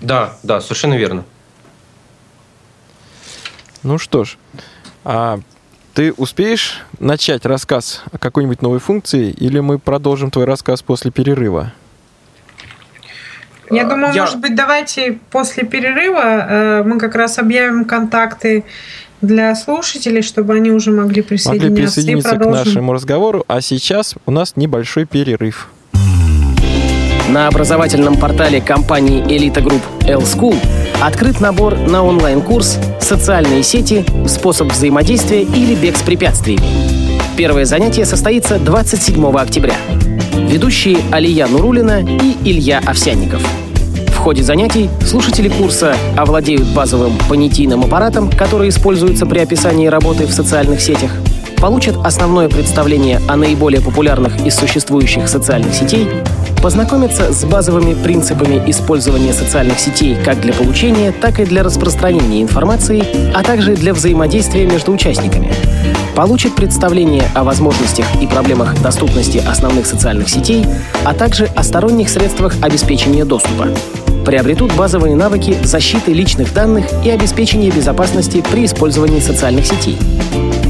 [0.00, 1.24] Да, да, совершенно верно.
[3.82, 4.36] Ну что ж,
[5.04, 5.40] а
[5.92, 11.72] ты успеешь начать рассказ о какой-нибудь новой функции, или мы продолжим твой рассказ после перерыва?
[13.70, 14.22] Я думаю, Я...
[14.22, 18.64] может быть, давайте после перерыва э, мы как раз объявим контакты
[19.20, 21.70] для слушателей, чтобы они уже могли присоединяться.
[21.70, 25.68] Могли присоединиться к нашему разговору, а сейчас у нас небольшой перерыв.
[27.28, 30.56] На образовательном портале компании Elite Group L-School
[31.02, 34.04] открыт набор на онлайн-курс «Социальные сети.
[34.28, 36.62] Способ взаимодействия или бег с препятствиями».
[37.36, 39.74] Первое занятие состоится 27 октября.
[40.54, 43.44] Ведущие Алия Нурулина и Илья Овсянников.
[44.06, 50.32] В ходе занятий слушатели курса овладеют базовым понятийным аппаратом, который используется при описании работы в
[50.32, 51.10] социальных сетях–
[51.64, 56.06] получат основное представление о наиболее популярных из существующих социальных сетей,
[56.62, 63.02] познакомятся с базовыми принципами использования социальных сетей как для получения, так и для распространения информации,
[63.34, 65.54] а также для взаимодействия между участниками.
[66.14, 70.64] Получат представление о возможностях и проблемах доступности основных социальных сетей,
[71.04, 73.68] а также о сторонних средствах обеспечения доступа
[74.24, 79.98] приобретут базовые навыки защиты личных данных и обеспечения безопасности при использовании социальных сетей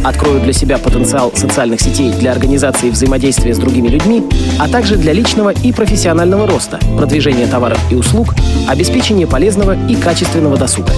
[0.05, 4.23] откроют для себя потенциал социальных сетей для организации взаимодействия с другими людьми,
[4.59, 8.35] а также для личного и профессионального роста, продвижения товаров и услуг,
[8.69, 10.93] обеспечения полезного и качественного досуга.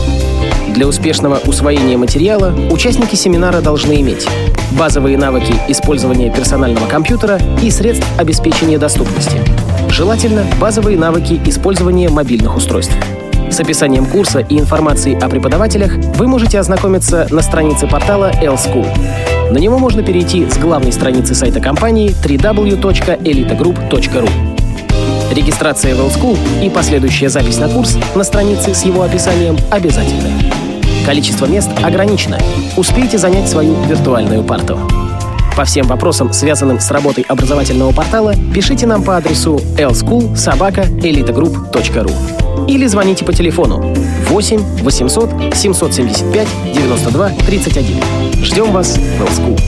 [0.77, 4.29] Для успешного усвоения материала участники семинара должны иметь
[4.73, 9.41] базовые навыки использования персонального компьютера и средств обеспечения доступности.
[9.89, 12.95] Желательно базовые навыки использования мобильных устройств.
[13.51, 18.87] С описанием курса и информацией о преподавателях вы можете ознакомиться на странице портала L-School.
[19.51, 24.29] На него можно перейти с главной страницы сайта компании www.elitagroup.ru.
[25.33, 30.65] Регистрация в L-School и последующая запись на курс на странице с его описанием обязательны.
[31.07, 32.37] Количество мест ограничено.
[32.77, 34.77] Успейте занять свою виртуальную парту.
[35.57, 43.25] По всем вопросам, связанным с работой образовательного портала, пишите нам по адресу lschool.sobaka.elitagroup.ru или звоните
[43.25, 43.95] по телефону
[44.29, 48.03] 8 800 775 92 31.
[48.45, 49.61] Ждем вас в L-School.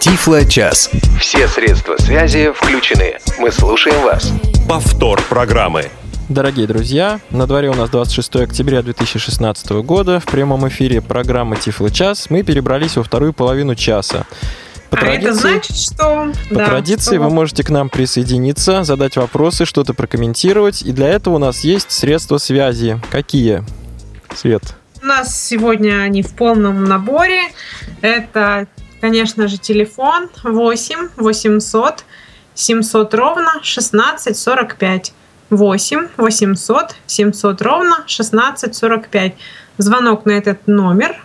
[0.00, 0.88] Тифло час.
[1.20, 3.18] Все средства связи включены.
[3.38, 4.32] Мы слушаем вас.
[4.66, 5.90] Повтор программы.
[6.32, 10.18] Дорогие друзья, на дворе у нас 26 октября 2016 года.
[10.18, 14.24] В прямом эфире программы Тифло час мы перебрались во вторую половину часа.
[14.88, 16.32] По а традиции, это значит, что...
[16.48, 20.80] по да, традиции что вы можете к нам присоединиться, задать вопросы, что-то прокомментировать.
[20.80, 22.98] И для этого у нас есть средства связи.
[23.10, 23.62] Какие?
[24.34, 24.62] Свет.
[25.02, 27.42] У нас сегодня они в полном наборе.
[28.00, 28.68] Это,
[29.02, 32.06] конечно же, телефон 8 800
[32.54, 35.12] 700 ровно 16 45.
[35.52, 39.34] 8 800 700 ровно 16 45.
[39.78, 41.16] Звонок на этот номер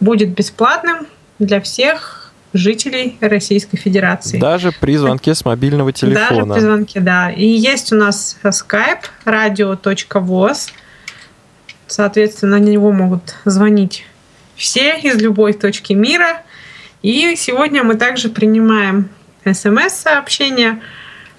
[0.00, 1.06] будет бесплатным
[1.38, 4.38] для всех жителей Российской Федерации.
[4.38, 6.60] Даже при звонке с мобильного Даже при телефона.
[6.60, 7.30] звонке, да.
[7.30, 10.70] И есть у нас skype radio.voz.
[11.86, 14.06] Соответственно, на него могут звонить
[14.56, 16.42] все из любой точки мира.
[17.02, 19.10] И сегодня мы также принимаем
[19.44, 20.80] смс-сообщения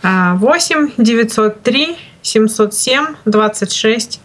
[0.03, 4.19] а, 8 903 707 26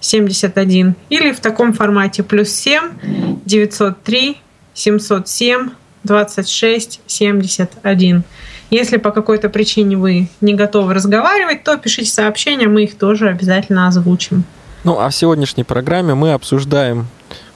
[0.00, 4.36] 71 или в таком формате плюс 7 903
[4.74, 5.70] 707
[6.04, 8.22] 26 71.
[8.68, 13.88] Если по какой-то причине вы не готовы разговаривать, то пишите сообщения, мы их тоже обязательно
[13.88, 14.44] озвучим.
[14.84, 17.06] Ну, а в сегодняшней программе мы обсуждаем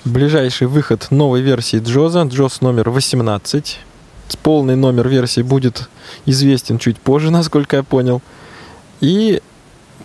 [0.05, 3.79] ближайший выход новой версии Джоза, Джоз номер 18.
[4.43, 5.89] Полный номер версии будет
[6.25, 8.23] известен чуть позже, насколько я понял.
[9.01, 9.43] И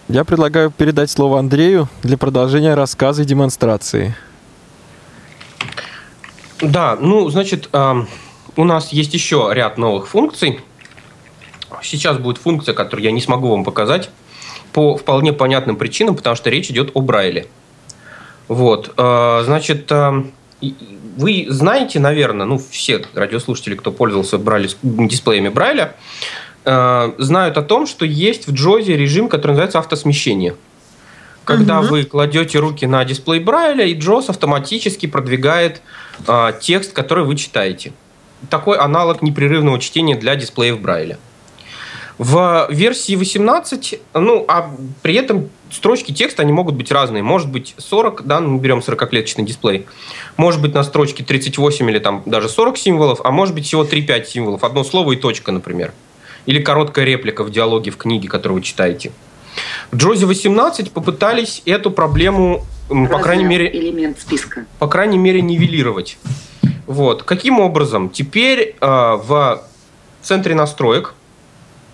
[0.07, 4.15] я предлагаю передать слово Андрею для продолжения рассказа и демонстрации.
[6.61, 10.61] Да, ну, значит, у нас есть еще ряд новых функций.
[11.81, 14.09] Сейчас будет функция, которую я не смогу вам показать
[14.71, 17.47] по вполне понятным причинам, потому что речь идет о Брайле.
[18.47, 19.91] Вот, э, значит,
[21.17, 25.95] вы знаете, наверное, ну, все радиослушатели, кто пользовался Брайле, дисплеями Брайля,
[26.65, 30.55] э, знают о том, что есть в Джозе режим, который называется автосмещение.
[31.43, 31.89] Когда Мгм.
[31.89, 35.81] вы кладете руки на дисплей Брайля, и Джоз автоматически продвигает
[36.27, 37.93] э, текст, который вы читаете.
[38.49, 41.17] Такой аналог непрерывного чтения для дисплеев Брайля.
[42.17, 47.21] В версии 18, ну, а при этом строчки текста, они могут быть разные.
[47.23, 49.85] Может быть 40, да, ну, мы берем 40-клеточный дисплей.
[50.37, 54.25] Может быть на строчке 38 или там даже 40 символов, а может быть всего 3-5
[54.25, 54.63] символов.
[54.63, 55.91] Одно слово и точка, например.
[56.45, 59.11] Или короткая реплика в диалоге в книге, которую вы читаете.
[59.91, 64.65] В Джозе 18 попытались эту проблему, м, по крайней мере, Элемент списка.
[64.79, 66.17] по крайней мере, нивелировать.
[66.87, 67.23] Вот.
[67.23, 68.09] Каким образом?
[68.09, 69.61] Теперь э, в
[70.21, 71.13] центре настроек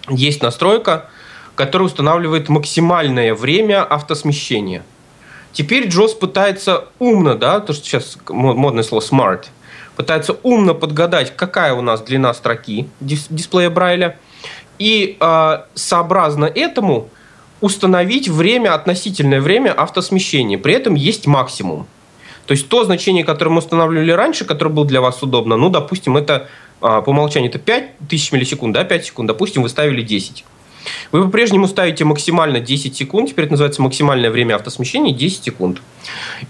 [0.09, 1.09] есть настройка,
[1.55, 4.83] которая устанавливает максимальное время автосмещения.
[5.53, 9.45] Теперь Джос пытается умно, да, то, что сейчас мо- модное слово smart,
[9.95, 14.17] пытается умно подгадать, какая у нас длина строки дис- дисплея Брайля,
[14.81, 17.07] и э, сообразно этому
[17.61, 20.57] установить время, относительное время автосмещения.
[20.57, 21.85] При этом есть максимум.
[22.47, 26.17] То есть то значение, которое мы устанавливали раньше, которое было для вас удобно, ну, допустим,
[26.17, 26.49] это
[26.81, 30.45] а, по умолчанию это 5 тысяч миллисекунд, да, 5 секунд, допустим, вы ставили 10.
[31.11, 35.79] Вы по-прежнему ставите максимально 10 секунд, теперь это называется максимальное время автосмещения 10 секунд.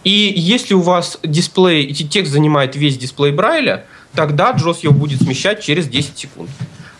[0.06, 5.62] И если у вас дисплей, текст занимает весь дисплей Брайля, тогда Джос его будет смещать
[5.62, 6.50] через 10 секунд.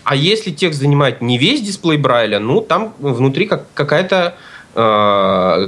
[0.04, 4.34] А если текст занимает не весь дисплей Брайля, ну, там внутри как, какая-то
[4.74, 5.66] э,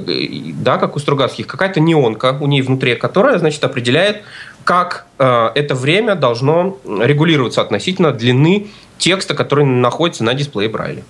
[0.62, 4.22] да, как у Стругацких, какая-то неонка у ней внутри, которая, значит, определяет,
[4.64, 11.02] как э, это время должно регулироваться относительно длины текста, который находится на дисплее Брайля.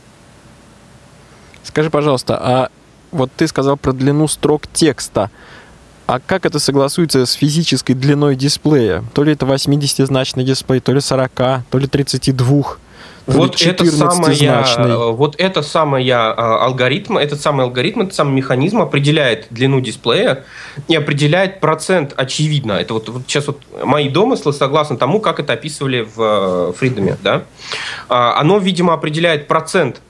[1.63, 2.69] Скажи, пожалуйста, а
[3.11, 5.31] вот ты сказал про длину строк текста.
[6.07, 9.03] А как это согласуется с физической длиной дисплея?
[9.15, 12.77] То ли это 80-значный дисплей, то ли 40, то ли 32.
[13.27, 19.81] Вот это самая, вот это самая алгоритм, этот самый алгоритм, этот самый механизм определяет длину
[19.81, 20.45] дисплея
[20.89, 22.73] и определяет процент, очевидно.
[22.73, 27.45] Это вот, вот сейчас вот мои домыслы согласно тому, как это описывали в Фридоме, да.
[28.11, 30.03] А, оно, видимо, определяет процент,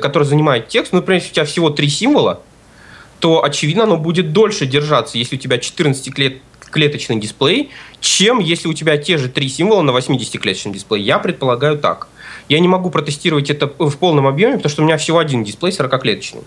[0.00, 0.92] который занимает текст.
[0.92, 2.40] Ну, например, если у тебя всего три символа,
[3.20, 6.38] то, очевидно, оно будет дольше держаться, если у тебя 14 клет
[6.70, 11.04] клеточный дисплей, чем если у тебя те же три символа на 80-клеточном дисплее.
[11.06, 12.08] Я предполагаю так.
[12.48, 15.72] Я не могу протестировать это в полном объеме, потому что у меня всего один дисплей
[15.72, 16.42] 40-клеточный.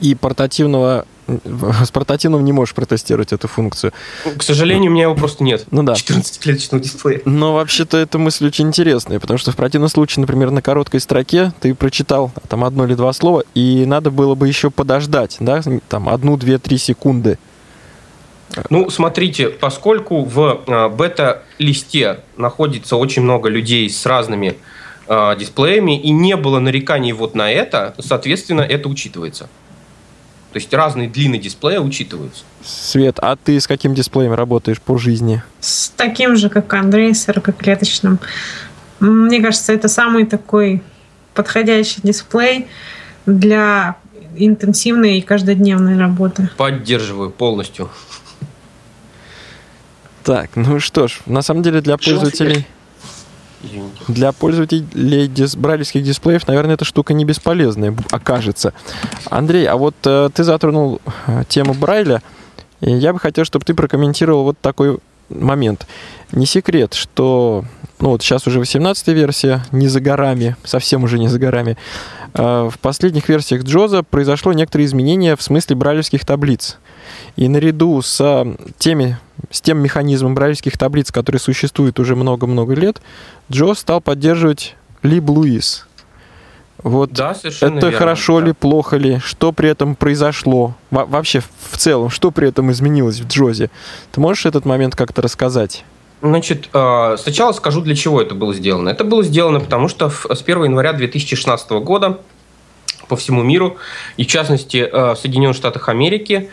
[0.00, 3.92] И портативного с портативным не можешь протестировать эту функцию.
[4.36, 5.64] К сожалению, у меня его просто нет.
[5.70, 5.94] Ну да.
[5.94, 7.22] 14-клеточного дисплея.
[7.24, 11.52] Но вообще-то эта мысль очень интересная, потому что в противном случае, например, на короткой строке
[11.60, 16.08] ты прочитал там одно или два слова, и надо было бы еще подождать, да, там
[16.08, 17.38] одну, две, три секунды
[18.70, 20.88] ну, смотрите, поскольку в а,
[21.58, 24.56] бета-листе находится очень много людей с разными
[25.06, 29.48] э, дисплеями, и не было нареканий вот на это, соответственно, это учитывается.
[30.52, 32.44] То есть разные длины дисплея учитываются.
[32.64, 35.42] Свет, а ты с каким дисплеем работаешь по жизни?
[35.60, 38.18] С таким же, как Андрей, 40-клеточным.
[39.00, 40.80] Мне кажется, это самый такой
[41.34, 42.68] подходящий дисплей
[43.26, 43.96] для
[44.36, 46.48] интенсивной и каждодневной работы.
[46.56, 47.90] Поддерживаю полностью.
[50.24, 52.66] Так, ну что ж, на самом деле для пользователей...
[54.08, 58.74] Для пользователей дис, брайлевских дисплеев, наверное, эта штука не бесполезная окажется.
[59.30, 62.22] Андрей, а вот э, ты затронул э, тему Брайля,
[62.82, 64.98] и я бы хотел, чтобы ты прокомментировал вот такой
[65.30, 65.86] момент.
[66.32, 67.64] Не секрет, что
[68.00, 71.78] ну вот сейчас уже 18 версия, не за горами, совсем уже не за горами.
[72.34, 76.78] Э, в последних версиях Джоза произошло некоторые изменения в смысле брайлевских таблиц.
[77.36, 78.46] И наряду с
[78.78, 79.18] теми
[79.50, 83.00] с тем механизмом брайлевских таблиц, который существует уже много-много лет,
[83.50, 85.86] Джо стал поддерживать Либ Луис.
[86.82, 88.46] Вот да, совершенно это верно, хорошо да.
[88.46, 93.20] ли, плохо ли, что при этом произошло, Во вообще в целом, что при этом изменилось
[93.20, 93.70] в Джозе?
[94.12, 95.84] Ты можешь этот момент как-то рассказать?
[96.20, 98.88] Значит, э, сначала скажу, для чего это было сделано.
[98.88, 102.20] Это было сделано потому, что с 1 января 2016 года
[103.08, 103.76] по всему миру,
[104.16, 106.50] и в частности э, в Соединенных Штатах Америки,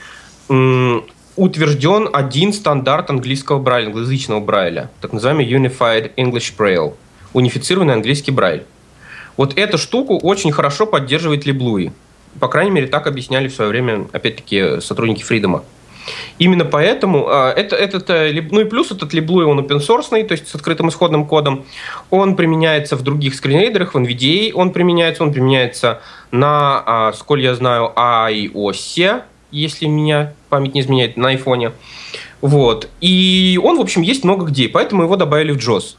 [0.48, 6.94] утвержден один стандарт английского брайля, англоязычного брайля, так называемый Unified English Braille,
[7.34, 8.66] унифицированный английский брайль.
[9.38, 11.92] Вот эту штуку очень хорошо поддерживает Либлуи.
[12.40, 15.64] По крайней мере, так объясняли в свое время, опять-таки, сотрудники Фридома.
[16.40, 20.48] Именно поэтому а, это, этот, ну и плюс этот Liblui, он open source, то есть
[20.48, 21.66] с открытым исходным кодом.
[22.10, 27.56] Он применяется в других скринрейдерах, в NVDA он применяется, он применяется на, а, сколь я
[27.56, 29.22] знаю, iOS,
[29.52, 31.74] если меня память не изменяет, на айфоне.
[32.42, 32.90] Вот.
[33.02, 35.96] И он, в общем, есть много где, поэтому его добавили в JOS.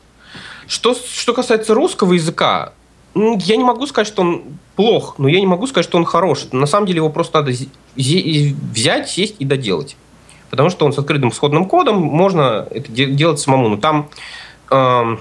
[0.67, 2.73] Что, что касается русского языка,
[3.15, 4.43] я не могу сказать, что он
[4.75, 6.47] плох, но я не могу сказать, что он хорош.
[6.53, 7.53] На самом деле его просто надо
[7.95, 9.97] взять, сесть и доделать.
[10.51, 13.69] Потому что он с открытым исходным кодом, можно это делать самому.
[13.69, 14.09] Но там
[14.71, 15.21] эм,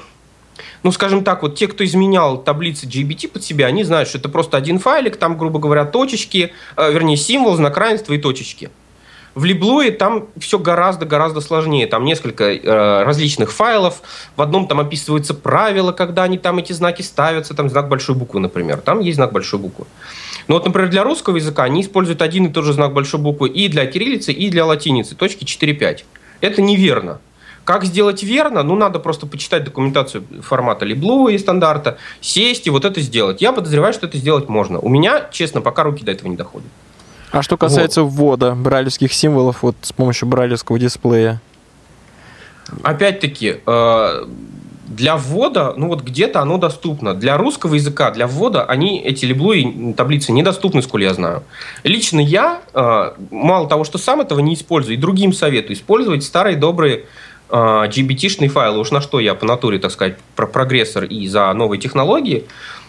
[0.84, 4.30] ну, скажем так, вот те, кто изменял таблицы GBT под себя, они знают, что это
[4.30, 8.70] просто один файлик, там, грубо говоря, точечки, э, вернее, символ, знак равенства и точечки.
[9.34, 11.88] В Либлуе там все гораздо-гораздо сложнее.
[11.88, 14.02] Там несколько э, различных файлов.
[14.36, 17.54] В одном там описываются правила, когда они там эти знаки ставятся.
[17.54, 18.82] Там знак большой буквы, например.
[18.82, 19.86] Там есть знак большой буквы.
[20.50, 23.48] Но вот, например, для русского языка они используют один и тот же знак большой буквы
[23.48, 25.16] и для кириллицы, и для латиницы.
[25.16, 26.04] Точки 4-5.
[26.42, 27.22] Это неверно.
[27.64, 28.64] Как сделать верно?
[28.64, 33.42] Ну, надо просто почитать документацию формата Либлу и стандарта, сесть и вот это сделать.
[33.42, 34.80] Я подозреваю, что это сделать можно.
[34.80, 36.68] У меня, честно, пока руки до этого не доходят.
[37.32, 38.12] А что касается вот.
[38.12, 41.42] ввода брайлевских символов вот с помощью брайлевского дисплея?
[42.84, 44.26] Опять-таки, э,
[44.88, 47.14] для ввода, ну вот где-то оно доступно.
[47.14, 51.44] Для русского языка, для ввода, они, эти либлу и таблицы недоступны, сколько я знаю.
[51.84, 56.58] Лично я, э, мало того, что сам этого не использую, и другим советую использовать старые
[56.58, 57.06] добрые
[57.52, 61.80] GBT-шные файлы, уж на что я по натуре, так сказать, про прогрессор и за новые
[61.80, 62.46] технологии.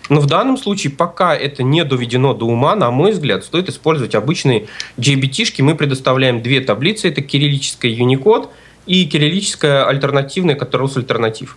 [0.08, 4.14] Но в данном случае, пока это не доведено до ума, на мой взгляд, стоит использовать
[4.14, 4.66] обычные
[4.98, 5.62] GBT-шки.
[5.62, 7.08] Мы предоставляем две таблицы.
[7.08, 8.48] Это кириллическая Unicode
[8.86, 11.56] и кириллическая альтернативная, которая альтернатив.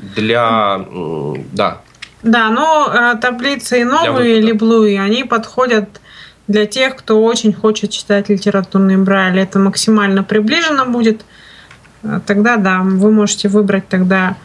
[0.00, 0.84] Для...
[1.52, 1.80] Да.
[2.22, 6.00] Да, но э, таблицы и новые Либлуи, они подходят
[6.48, 9.38] для тех, кто очень хочет читать литературный брайль.
[9.38, 11.24] Это максимально приближено будет–
[12.26, 14.36] тогда да, вы можете выбрать тогда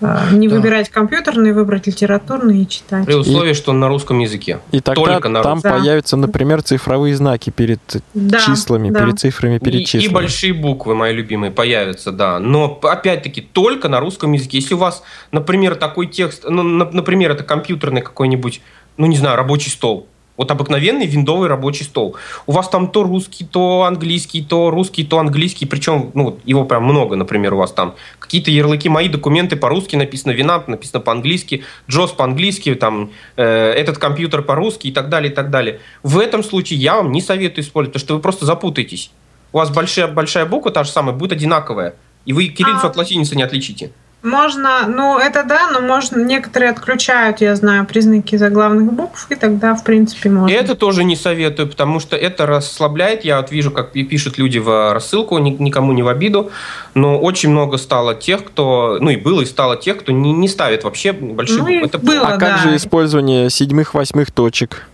[0.00, 0.56] э, не да.
[0.56, 3.06] выбирать компьютерный, выбрать литературный и читать.
[3.06, 4.60] При условии, и, что он на русском языке.
[4.70, 5.72] И тогда Только на там да.
[5.72, 7.80] появятся, например, цифровые знаки перед
[8.14, 9.00] да, числами, да.
[9.00, 10.04] перед цифрами, перед и, числами.
[10.04, 12.38] И большие буквы, мои любимые, появятся, да.
[12.38, 14.58] Но, опять-таки, только на русском языке.
[14.58, 18.60] Если у вас, например, такой текст, ну, например, это компьютерный какой-нибудь,
[18.96, 22.16] ну, не знаю, рабочий стол, вот обыкновенный виндовый рабочий стол.
[22.46, 25.66] У вас там то русский, то английский, то русский, то английский.
[25.66, 27.94] Причем, ну, его прям много, например, у вас там.
[28.18, 34.42] Какие-то ярлыки, мои документы по-русски написано, вина написано по-английски, Джос по-английски, там, э, этот компьютер
[34.42, 35.80] по-русски и так далее, и так далее.
[36.02, 39.10] В этом случае я вам не советую использовать, потому что вы просто запутаетесь.
[39.52, 41.94] У вас большая, большая буква, та же самая, будет одинаковая.
[42.24, 42.90] И вы кириллицу а...
[42.90, 43.92] от латиницы не отличите.
[44.22, 49.74] Можно, ну это да, но можно некоторые отключают, я знаю, признаки заглавных букв, и тогда,
[49.74, 50.54] в принципе, можно.
[50.54, 53.24] Это тоже не советую, потому что это расслабляет.
[53.24, 56.52] Я вот вижу, как пишут люди в рассылку, никому не в обиду,
[56.94, 60.46] но очень много стало тех, кто, ну и было, и стало тех, кто не, не
[60.46, 61.86] ставит вообще большие ну, буквы.
[61.86, 62.46] Это было, а да.
[62.46, 64.86] как же использование седьмых-восьмых точек?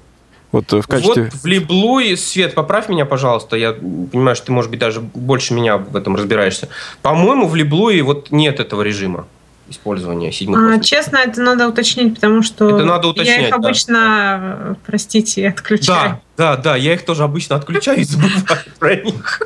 [0.52, 1.24] Вот э, в качестве...
[1.24, 5.54] Вот в Либлуи, Свет, поправь меня, пожалуйста, я понимаю, что ты, может быть, даже больше
[5.54, 6.68] меня в этом разбираешься.
[7.02, 9.26] По-моему, в Либлуи вот нет этого режима
[9.68, 13.94] использования седьмых а, Честно, это надо уточнить, потому что это надо уточнять, я их обычно,
[13.94, 14.76] да.
[14.86, 16.22] простите, отключаю.
[16.38, 18.42] Да, да, да, я их тоже обычно отключаю и забываю
[18.78, 19.42] про них.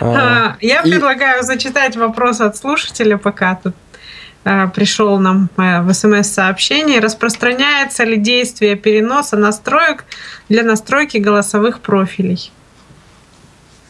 [0.00, 3.74] А, я предлагаю зачитать вопрос от слушателя, пока тут
[4.74, 10.04] пришел нам э, в смс-сообщении, распространяется ли действие переноса настроек
[10.48, 12.50] для настройки голосовых профилей?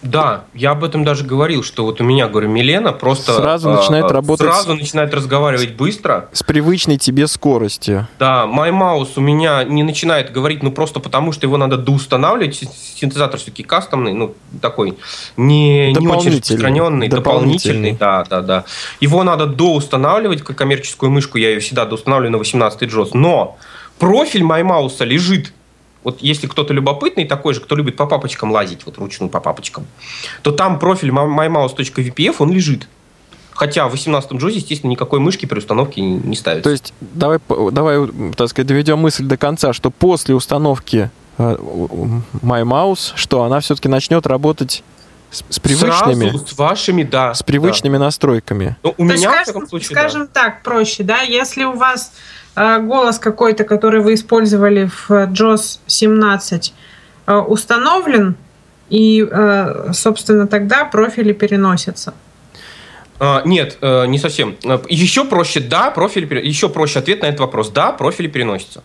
[0.02, 3.76] Да, я об этом даже говорил, что вот у меня, говорю, Милена просто сразу э,
[3.76, 8.08] начинает работать, сразу начинает разговаривать быстро, с привычной тебе скоростью.
[8.18, 12.68] Да, MyMouse у меня не начинает говорить, ну просто потому, что его надо доустанавливать.
[12.96, 14.98] Синтезатор все-таки кастомный, ну такой
[15.36, 17.92] не, не очень распространенный, дополнительный.
[17.92, 17.92] дополнительный.
[17.92, 18.64] Да, да, да.
[19.00, 23.10] Его надо доустанавливать, как коммерческую мышку, я ее всегда доустанавливаю на 18 JOS.
[23.14, 23.56] Но
[23.98, 25.52] профиль MyMouse лежит
[26.04, 29.86] вот если кто-то любопытный такой же, кто любит по папочкам лазить, вот ручную по папочкам,
[30.42, 32.88] то там профиль mymouse.vpf, он лежит.
[33.52, 36.64] Хотя в 18-м джозе, естественно, никакой мышки при установке не ставится.
[36.64, 37.38] То есть давай,
[37.70, 41.56] давай так сказать, доведем мысль до конца, что после установки э,
[42.42, 44.82] MyMouse, что она все-таки начнет работать
[45.30, 48.04] с, с привычными, Сразу с вашими, да, с привычными да.
[48.04, 48.76] настройками.
[48.82, 50.42] Ну, у То меня, есть, скажем, случае, скажем да.
[50.42, 52.12] так, проще, да, если у вас
[52.54, 56.74] голос какой-то, который вы использовали в JOS 17,
[57.26, 58.36] а, установлен,
[58.90, 62.14] и, а, собственно, тогда профили переносятся.
[63.44, 64.56] Нет, э, не совсем.
[64.88, 67.70] Еще проще, да, профили, еще проще ответ на этот вопрос.
[67.70, 68.82] Да, профили переносятся.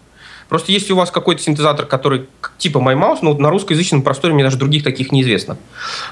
[0.49, 2.27] Просто если у вас какой-то синтезатор, который
[2.57, 5.57] типа MyMouse, ну, на русскоязычном просторе мне даже других таких неизвестно,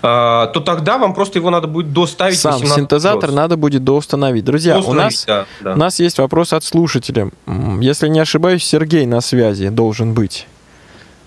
[0.02, 3.36] то тогда вам просто его надо будет доставить Сам синтезатор прос.
[3.36, 4.44] надо будет доустановить.
[4.44, 5.74] Друзья, у нас, да, да.
[5.74, 7.32] у нас есть вопрос от слушателя.
[7.80, 10.48] Если не ошибаюсь, Сергей на связи должен быть.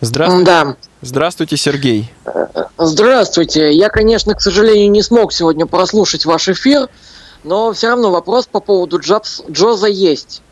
[0.00, 0.44] Здравствуйте.
[0.44, 0.76] Да.
[1.00, 2.12] Здравствуйте, Сергей.
[2.76, 3.72] Здравствуйте.
[3.72, 6.88] Я, конечно, к сожалению, не смог сегодня прослушать ваш эфир,
[7.42, 10.42] но все равно вопрос по поводу Джобс, Джоза есть.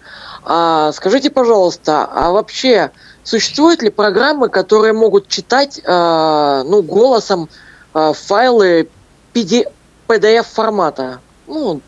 [0.49, 2.93] А, скажите, пожалуйста, а вообще
[3.25, 7.49] существуют ли программы, которые могут читать а, ну, голосом
[7.93, 8.89] а, файлы
[9.35, 9.65] PD,
[10.07, 11.19] PDF формата?
[11.49, 11.81] Ну,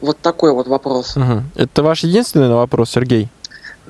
[0.00, 1.18] вот такой вот вопрос.
[1.18, 1.42] Угу.
[1.54, 3.28] Это ваш единственный вопрос, Сергей?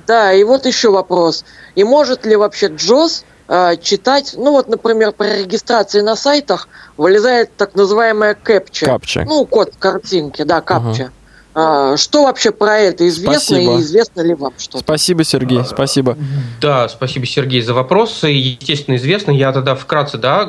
[0.04, 1.44] Да, и вот еще вопрос.
[1.76, 7.56] И может ли вообще Джоз э, читать, ну вот, например, при регистрации на сайтах вылезает
[7.56, 8.86] так называемая капча.
[8.86, 9.24] Капча.
[9.26, 11.04] Ну, код картинки, да, капча.
[11.04, 11.10] Угу.
[11.58, 13.78] А, что вообще про это известно спасибо.
[13.78, 14.80] и известно ли вам что-то?
[14.80, 16.14] Спасибо, Сергей, спасибо.
[16.60, 18.26] Да, спасибо, Сергей, за вопросы.
[18.26, 19.30] Естественно, известно.
[19.30, 20.46] Я тогда вкратце, да,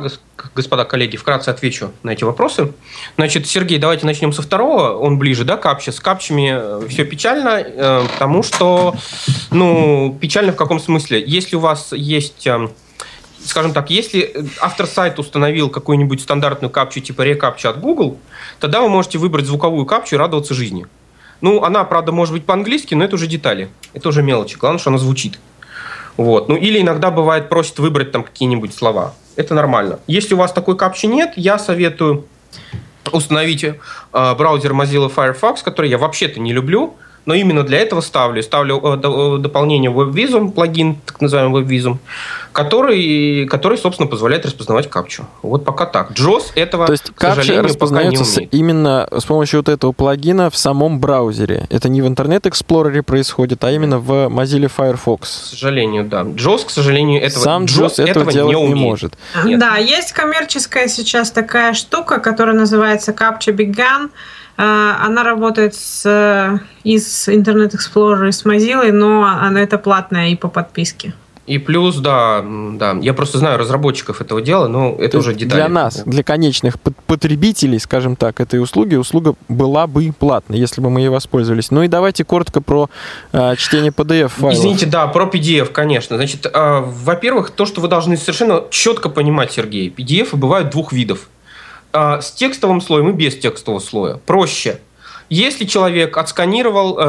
[0.54, 2.74] господа коллеги, вкратце отвечу на эти вопросы.
[3.16, 4.98] Значит, Сергей, давайте начнем со второго.
[4.98, 5.94] Он ближе, да, капча.
[5.94, 8.94] С капчами э, все печально, э, потому что,
[9.50, 11.24] ну, печально в каком смысле?
[11.26, 12.74] Если у вас есть эм,
[13.44, 18.18] скажем так, если автор сайта установил какую-нибудь стандартную капчу типа рекапча от Google,
[18.60, 20.88] тогда вы можете выбрать звуковую капчу и радоваться жизни.
[21.42, 23.70] Ну, она, правда, может быть по-английски, но это уже детали.
[23.94, 24.58] Это уже мелочи.
[24.58, 25.40] Главное, что она звучит.
[26.18, 26.50] Вот.
[26.50, 29.14] Ну, или иногда бывает просит выбрать там какие-нибудь слова.
[29.36, 30.00] Это нормально.
[30.08, 32.26] Если у вас такой капчи нет, я советую
[33.12, 33.76] установить э,
[34.12, 36.96] браузер Mozilla Firefox, который я вообще-то не люблю,
[37.28, 38.42] но именно для этого ставлю.
[38.42, 41.98] Ставлю э, э, дополнение WebVisum, плагин, так называемый WebVisum,
[42.54, 45.26] который, который, собственно, позволяет распознавать капчу.
[45.42, 46.12] Вот пока так.
[46.12, 48.54] JOS этого, То есть к сожалению, распознается пока не умеет.
[48.54, 51.68] именно с помощью вот этого плагина в самом браузере.
[51.70, 55.30] Это не в Internet Explorer происходит, а именно в Mozilla Firefox.
[55.30, 56.22] К сожалению, да.
[56.22, 59.18] JOS, к сожалению, этого, Сам JOS, JOS этого, этого делать не, не может.
[59.44, 59.60] Нет.
[59.60, 64.12] Да, есть коммерческая сейчас такая штука, которая называется Capture Began.
[64.58, 70.36] А, она работает с, из Internet Explorer и с Mozilla, но она это платная и
[70.36, 71.14] по подписке.
[71.48, 72.44] И плюс, да,
[72.74, 75.62] да, я просто знаю разработчиков этого дела, но это То уже детали.
[75.62, 80.82] Для нас, для конечных пот- потребителей, скажем так, этой услуги, услуга была бы платной, если
[80.82, 81.72] бы мы ей воспользовались.
[81.72, 82.90] Ну и давайте коротко про
[83.32, 84.58] э, чтение PDF-файлов.
[84.58, 86.18] Извините, да, про PDF, конечно.
[86.18, 91.30] Значит, э, во-первых, то, что вы должны совершенно четко понимать, Сергей, PDF бывают двух видов.
[91.94, 94.20] Э, с текстовым слоем и без текстового слоя.
[94.26, 94.80] Проще.
[95.30, 97.04] Если человек отсканировал э,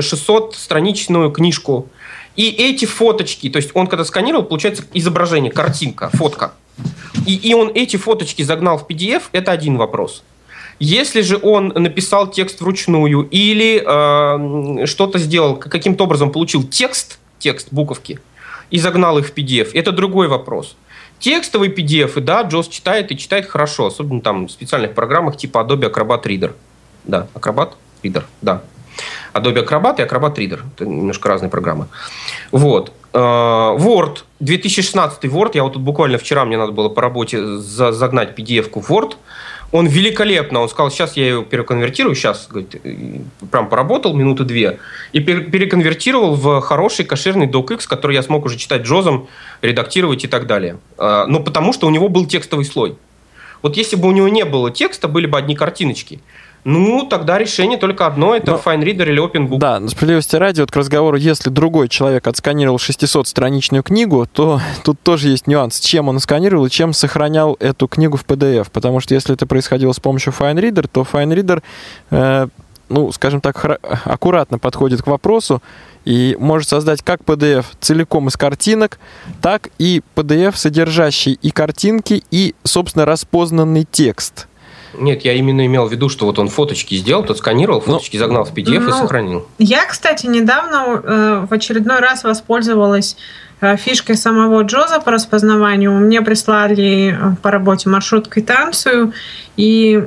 [0.00, 1.88] 600-страничную книжку,
[2.36, 6.52] и эти фоточки, то есть он когда сканировал, получается изображение, картинка, фотка.
[7.26, 10.22] И, и он эти фоточки загнал в PDF, это один вопрос.
[10.78, 17.68] Если же он написал текст вручную или э, что-то сделал, каким-то образом получил текст, текст,
[17.70, 18.20] буковки,
[18.70, 20.76] и загнал их в PDF, это другой вопрос.
[21.20, 25.92] Текстовые PDF, да, Джос читает и читает хорошо, особенно там в специальных программах типа Adobe
[25.92, 26.52] Acrobat Reader.
[27.04, 28.62] Да, Acrobat Reader, да.
[29.34, 30.60] Adobe Acrobat и Acrobat Reader.
[30.74, 31.86] Это немножко разные программы.
[32.50, 32.92] Вот.
[33.12, 37.92] Э, Word, 2016 Word, я вот тут буквально вчера мне надо было по работе за-
[37.92, 39.16] загнать PDF-ку в Word.
[39.72, 42.82] Он великолепно, он сказал, сейчас я ее переконвертирую, сейчас, говорит,
[43.52, 44.80] прям поработал минуты две,
[45.12, 49.28] и пер- переконвертировал в хороший кошерный DocX, который я смог уже читать Джозом,
[49.62, 50.78] редактировать и так далее.
[50.98, 52.96] Э, Но потому что у него был текстовый слой.
[53.62, 56.20] Вот если бы у него не было текста, были бы одни картиночки,
[56.64, 59.58] ну, тогда решение только одно, это Но- FineReader или OpenBook.
[59.58, 65.00] Да, на справедливости ради, вот к разговору, если другой человек отсканировал 600-страничную книгу, то тут
[65.00, 68.68] тоже есть нюанс, чем он сканировал и чем сохранял эту книгу в PDF.
[68.72, 71.62] Потому что если это происходило с помощью FineReader, то FineReader,
[72.10, 72.48] э,
[72.88, 75.62] ну, скажем так, аккуратно подходит к вопросу
[76.04, 78.98] и может создать как PDF целиком из картинок,
[79.40, 84.46] так и PDF, содержащий и картинки, и, собственно, распознанный текст.
[84.94, 88.16] Нет, я именно имел в виду, что вот он фоточки сделал, тот сканировал, Ну, фоточки
[88.16, 89.48] загнал в PDF и ну, сохранил.
[89.58, 93.16] Я, кстати, недавно э, в очередной раз воспользовалась
[93.60, 95.92] э, фишкой самого Джоза по распознаванию.
[95.92, 99.12] Мне прислали э, по работе маршрут-квитанцию,
[99.56, 100.02] и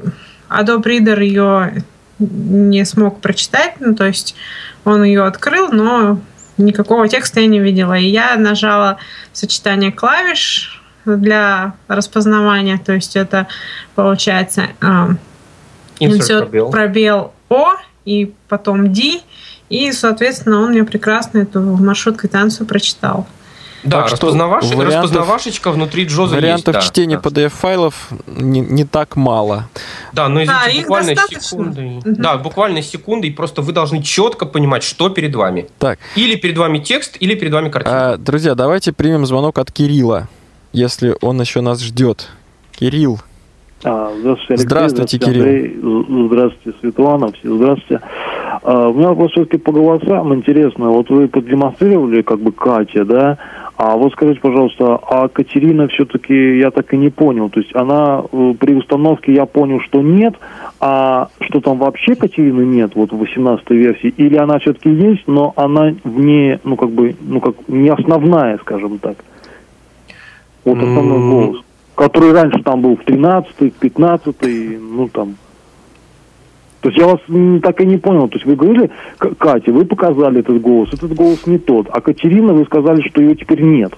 [0.50, 1.84] Adobe Reader ее
[2.20, 4.36] не смог прочитать, ну, то есть
[4.86, 6.20] он ее открыл, но
[6.58, 7.98] никакого текста я не видела.
[7.98, 8.98] И я нажала
[9.32, 10.73] сочетание клавиш
[11.06, 13.48] для распознавания, то есть это
[13.96, 15.08] получается э,
[16.00, 16.72] Insert пробел.
[16.72, 17.74] пробел О
[18.06, 19.22] и потом D.
[19.70, 23.26] И, соответственно, он мне прекрасно эту маршрут-квитанцию прочитал.
[23.84, 24.64] Да, Так что распознаваш...
[24.66, 26.88] вариантов- распознавашечка внутри Джоза Вариантов есть.
[26.88, 27.30] да, чтения да.
[27.30, 27.94] PDF-файлов
[28.28, 29.68] не, не так мало.
[30.14, 31.82] Да, но извините, Да, их буквально секунды.
[31.82, 32.02] Мгм.
[32.16, 35.68] Да, буквально секунды, и просто вы должны четко понимать, что перед вами.
[35.80, 38.14] Так, Или перед вами текст, или перед вами картинка.
[38.14, 40.30] а, друзья, давайте примем звонок от Кирилла,
[40.74, 42.30] если он еще нас ждет.
[42.72, 43.20] Кирилл,
[43.86, 44.66] А, Здравствуйте, Алексей.
[44.68, 45.78] Здравствуйте, Андрей.
[45.82, 47.32] З- Здравствуйте, Светлана.
[47.34, 48.02] Все здравствуйте.
[48.64, 50.34] А, У меня вопрос все-таки по голосам.
[50.34, 53.38] Интересно, вот вы продемонстрировали как бы Катя, да?
[53.76, 57.50] А вот скажите, пожалуйста, а Катерина все-таки я так и не понял.
[57.50, 60.36] То есть она э, при установке я понял, что нет,
[60.80, 65.54] а что там вообще Катерины нет, вот в 18 версии, или она все-таки есть, но
[65.58, 69.18] она вне, ну как бы, ну как не основная, скажем так.
[70.66, 71.30] Вот основной М.
[71.32, 71.64] голос
[71.96, 74.36] который раньше там был в 13 15
[74.80, 75.38] ну там.
[76.82, 77.20] То есть я вас
[77.62, 78.28] так и не понял.
[78.28, 81.88] То есть вы говорили, Катя, вы показали этот голос, этот голос не тот.
[81.90, 83.94] А Катерина, вы сказали, что ее теперь нет.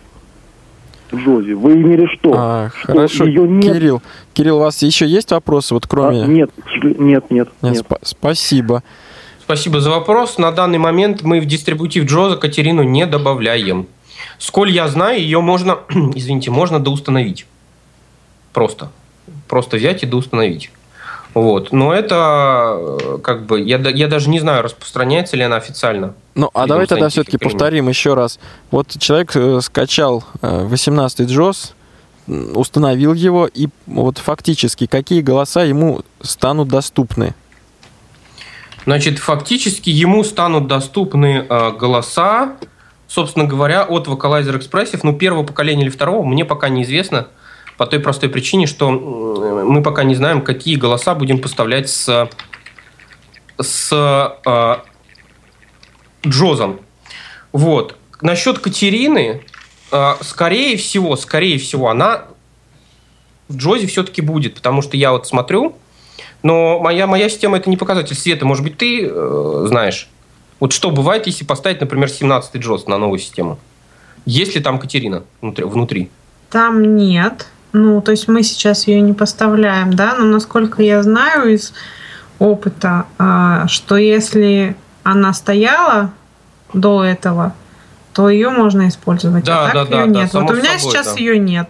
[1.13, 1.53] Джози.
[1.53, 2.33] Вы имели что?
[2.35, 3.73] а, Что хорошо, ее нет?
[3.73, 4.01] Кирилл,
[4.33, 6.23] Кирилл, у вас еще есть вопросы, вот кроме...
[6.23, 6.51] А, нет,
[6.83, 7.85] нет, нет, Нет, нет.
[7.87, 8.83] спа- спасибо.
[9.39, 10.37] Спасибо за вопрос.
[10.37, 13.87] На данный момент мы в дистрибутив Джоза Катерину не добавляем.
[14.37, 15.79] Сколь я знаю, ее можно,
[16.15, 17.45] извините, можно доустановить.
[18.53, 18.91] Просто.
[19.47, 20.71] Просто взять и доустановить.
[21.35, 21.73] Вот.
[21.73, 26.13] Но это э, как бы, я, я даже не знаю, распространяется ли она официально.
[26.33, 28.39] Ну, а давай тогда все-таки повторим еще раз.
[28.71, 31.73] Вот человек э, скачал 18-й JOS,
[32.27, 37.35] м, установил его, и вот фактически какие голоса ему станут доступны?
[38.85, 42.53] Значит, фактически ему станут доступны э, голоса,
[43.07, 47.27] собственно говоря, от Vocalizer Expressive, ну, первого поколения или второго, мне пока неизвестно,
[47.77, 52.29] по той простой причине, что мы пока не знаем, какие голоса будем поставлять с,
[53.59, 54.75] с э,
[56.25, 56.79] Джозом.
[57.51, 57.97] Вот.
[58.21, 59.41] Насчет Катерины,
[59.91, 62.25] э, скорее всего, скорее всего, она
[63.49, 65.75] в Джозе все-таки будет, потому что я вот смотрю,
[66.43, 68.45] но моя, моя система это не показатель света.
[68.45, 70.09] Может быть, ты э, знаешь.
[70.59, 73.59] Вот что бывает, если поставить, например, 17-й джоз на новую систему?
[74.25, 76.09] Есть ли там Катерина внутри?
[76.49, 77.47] Там нет.
[77.73, 81.73] Ну, то есть мы сейчас ее не поставляем, да, но насколько я знаю из
[82.39, 86.13] опыта, а, что если она стояла
[86.73, 87.53] до этого,
[88.13, 89.43] то ее можно использовать.
[89.43, 90.29] Да, а так да, ее да, нет.
[90.31, 91.19] да, вот у меня собой, сейчас да.
[91.19, 91.69] ее нет.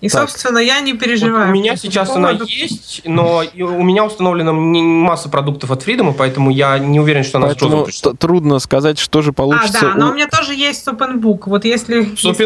[0.00, 0.30] И, Так.
[0.30, 1.50] собственно, я не Вот переживаю.
[1.50, 2.46] у меня сейчас она поводу.
[2.46, 7.48] есть, но у меня установлена масса продуктов от Freedom, поэтому я не уверен, что она
[7.48, 9.80] Поэтому т- трудно сказать, что же А, получится.
[9.82, 11.46] да, но у- у меня тоже есть Супенбук.
[11.48, 12.00] Вот если...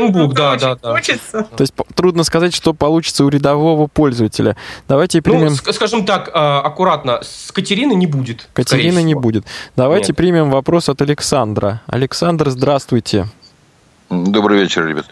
[0.09, 0.92] вдруг да, да, да.
[0.94, 1.46] Хочется.
[1.57, 4.57] То есть трудно сказать, что получится у рядового пользователя.
[4.88, 5.48] Давайте Ну, примем...
[5.52, 8.48] ск- скажем так, э, аккуратно, с Катерины не будет.
[8.50, 9.44] скорее Катерина не будет.
[9.76, 10.16] Давайте Нет.
[10.16, 11.82] примем вопрос от Александра.
[11.86, 13.26] Александр, здравствуйте.
[14.11, 15.07] Добрый вечер, ребят.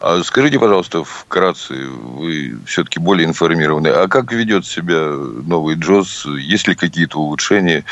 [0.00, 6.24] А Скажите, пожалуйста, вкратце, вы все-таки более информированы, а как ведет себя новый Джоз?
[6.26, 7.84] Есть ли какие-то улучшения,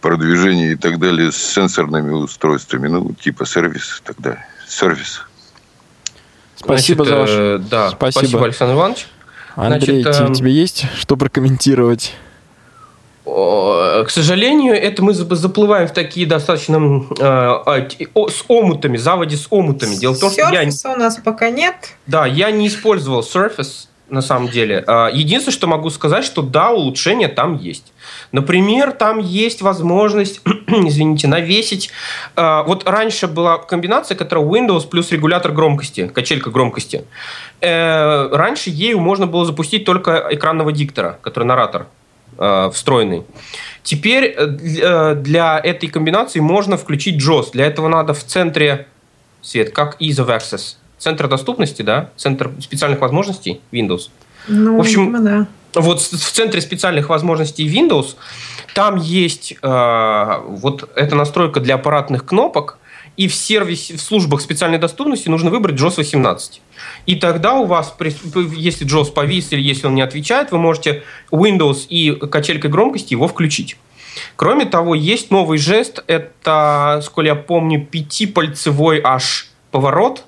[0.00, 4.46] продвижения и так далее с сенсорными устройствами, ну, типа сервис и так далее?
[4.66, 5.22] Сервис.
[6.56, 7.30] Спасибо Значит, за ваш...
[7.30, 8.20] э, Да, Спасибо.
[8.20, 9.06] спасибо, Александр Иванович.
[9.56, 12.14] Андрей, значит, те- эм, тебе есть что прокомментировать?
[13.24, 19.36] К сожалению, это мы за- заплываем в такие достаточно э, а, о- с омутами, заводи
[19.36, 19.94] с омутами.
[19.96, 20.62] Дело в том, что я,
[20.94, 21.74] у нас пока нет.
[22.06, 24.84] да, я не использовал Surface на самом деле.
[24.86, 27.92] А, Единственное, что могу сказать, что да, улучшения там есть.
[28.32, 31.90] Например, там есть возможность, извините, навесить.
[32.36, 37.04] а, Вот раньше была комбинация, которая Windows плюс регулятор громкости, качелька громкости.
[37.62, 41.86] Э, Раньше ею можно было запустить только экранного диктора, который наратор
[42.38, 43.24] э, встроенный.
[43.82, 47.50] Теперь э, для для этой комбинации можно включить JOS.
[47.52, 48.86] Для этого надо в центре,
[49.42, 54.08] Свет, как Ease of Access, центр доступности, да, центр специальных возможностей Windows.
[54.48, 55.46] Ну, В общем, да.
[55.74, 58.14] Вот в центре специальных возможностей Windows
[58.74, 62.78] там есть э, вот эта настройка для аппаратных кнопок,
[63.16, 66.60] и в сервисе, в службах специальной доступности нужно выбрать JOS 18.
[67.06, 67.94] И тогда у вас,
[68.56, 73.28] если JOS повис или если он не отвечает, вы можете Windows и качелькой громкости его
[73.28, 73.76] включить.
[74.36, 76.02] Кроме того, есть новый жест.
[76.06, 80.24] Это, сколько я помню, пятипальцевой аж поворот,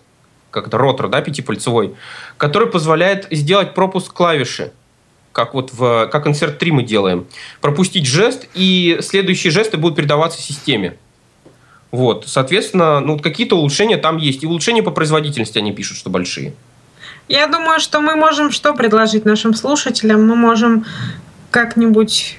[0.51, 1.95] как это ротор, да, пятипальцевой,
[2.37, 4.73] который позволяет сделать пропуск клавиши
[5.33, 7.27] как вот в как Insert 3 мы делаем,
[7.61, 10.97] пропустить жест, и следующие жесты будут передаваться системе.
[11.97, 14.43] Вот, соответственно, ну, какие-то улучшения там есть.
[14.43, 16.53] И улучшения по производительности они пишут, что большие.
[17.27, 20.29] Я думаю, что мы можем что предложить нашим слушателям?
[20.29, 20.85] Мы можем
[21.51, 22.39] как-нибудь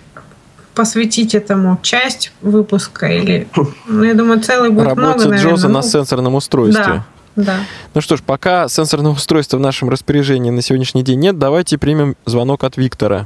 [0.76, 3.48] посвятить этому часть выпуска или,
[3.88, 5.52] ну, я думаю, целый будет много, Работа наверное.
[5.54, 7.04] Джоза на ну, сенсорном устройстве.
[7.36, 7.60] Да, да.
[7.96, 12.16] Ну что ж, пока сенсорного устройства в нашем распоряжении на сегодняшний день нет, давайте примем
[12.26, 13.26] звонок от Виктора.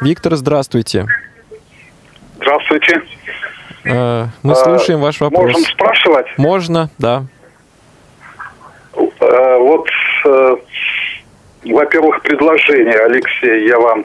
[0.00, 1.06] Виктор, здравствуйте.
[2.38, 3.02] Здравствуйте.
[3.84, 5.42] Э, Мы А, слушаем ваш вопрос.
[5.52, 6.26] Можем спрашивать?
[6.36, 7.24] Можно, да.
[8.94, 9.86] Э, Вот,
[10.26, 10.56] э,
[11.64, 14.04] во-первых, предложение, Алексей, я вам,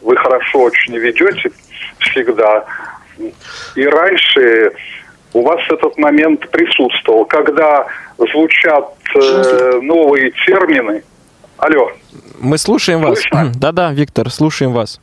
[0.00, 1.50] вы хорошо очень ведете
[1.98, 2.64] всегда.
[3.74, 4.72] И раньше
[5.32, 7.86] у вас этот момент присутствовал, когда
[8.18, 11.02] звучат э, новые термины.
[11.58, 11.90] Алло.
[12.40, 13.20] Мы слушаем вас.
[13.54, 15.00] Да-да, Виктор, слушаем вас.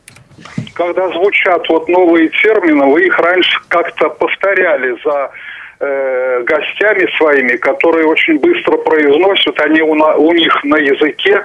[0.74, 5.32] Когда звучат вот новые термины, вы их раньше как-то повторяли за
[5.80, 11.42] э, гостями своими, которые очень быстро произносят, они у, на- у них на языке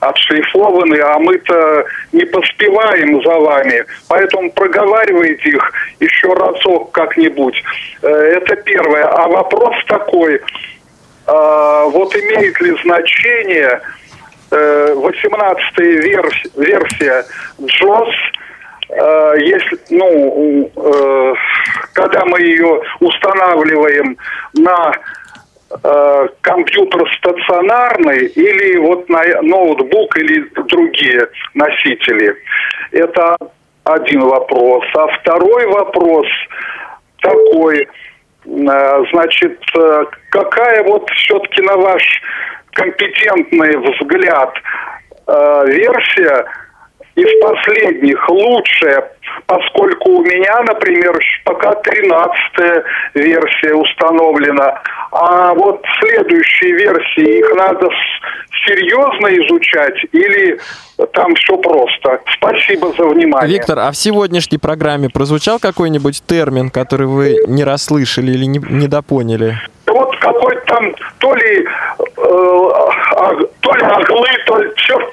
[0.00, 7.62] отшлифованы, а мы-то не поспеваем за вами, поэтому проговаривайте их еще разок как-нибудь.
[8.02, 9.04] Э, это первое.
[9.04, 10.40] А вопрос такой,
[11.26, 13.80] а, вот имеет ли значение
[14.52, 17.24] 18 верс- версия
[17.58, 18.10] JOS,
[18.90, 21.34] э, если, ну, э,
[21.94, 24.16] когда мы ее устанавливаем
[24.54, 24.92] на
[25.82, 32.36] э, компьютер стационарный или вот на ноутбук или другие носители.
[32.90, 33.36] Это
[33.84, 34.84] один вопрос.
[34.94, 36.26] А второй вопрос
[37.22, 37.88] такой,
[38.44, 42.02] э, значит, э, какая вот все-таки на ваш
[42.72, 44.54] компетентный взгляд
[45.26, 46.44] э, версия
[47.14, 49.12] из последних лучшая,
[49.46, 57.88] поскольку у меня, например, пока 13 версия установлена, а вот следующие версии, их надо
[58.66, 60.58] серьезно изучать или
[61.12, 62.20] там все просто?
[62.36, 63.56] Спасибо за внимание.
[63.58, 69.58] Виктор, а в сегодняшней программе прозвучал какой-нибудь термин, который вы не расслышали или не, недопоняли?
[69.86, 71.66] Вот какой-то там то ли, э,
[72.16, 75.12] а- то ли оглы, то ли черт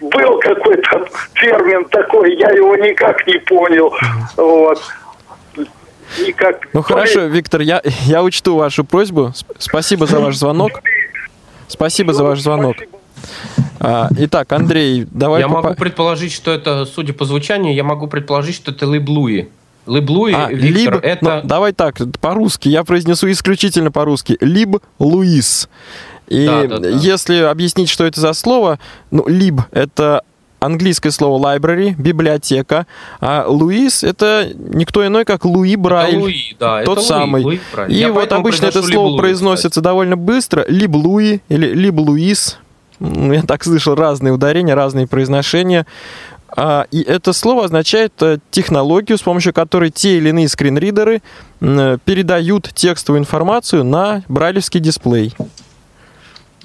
[0.00, 3.92] был какой-то термин такой, я его никак не понял.
[4.36, 4.80] Вот.
[6.26, 6.60] Никак.
[6.72, 9.32] Ну хорошо, Виктор, я, я учту вашу просьбу.
[9.58, 10.80] Спасибо за ваш звонок.
[11.68, 12.76] Спасибо за ваш звонок.
[13.80, 15.40] А, итак, Андрей, давай...
[15.40, 19.48] Я могу предположить, что это, судя по звучанию, я могу предположить, что это Либ Луи.
[19.86, 21.40] Либ Луи, А, Виктор, либо, это...
[21.42, 24.36] ну, давай так, по-русски, я произнесу исключительно по-русски.
[24.40, 25.68] Либ Луис.
[26.28, 26.88] И Да, да, да.
[26.88, 28.78] если объяснить, что это за слово,
[29.10, 30.22] ну, либ— это
[30.60, 32.86] английское слово library, библиотека,
[33.20, 36.14] а Луис— это никто иной, как Луи Брайль.
[36.16, 37.42] Это Луи, да, тот это Луи, самый.
[37.44, 37.92] Луи Брайль.
[37.92, 40.64] И Я вот обычно это слово Луи, произносится довольно быстро.
[40.68, 42.58] Либ Луи или либ Луис.
[43.00, 45.86] Я так слышал разные ударения, разные произношения.
[46.50, 51.20] А, И это слово означает э, технологию, с помощью которой те или иные скринридеры
[51.60, 55.34] м, передают текстовую информацию на брайлевский дисплей.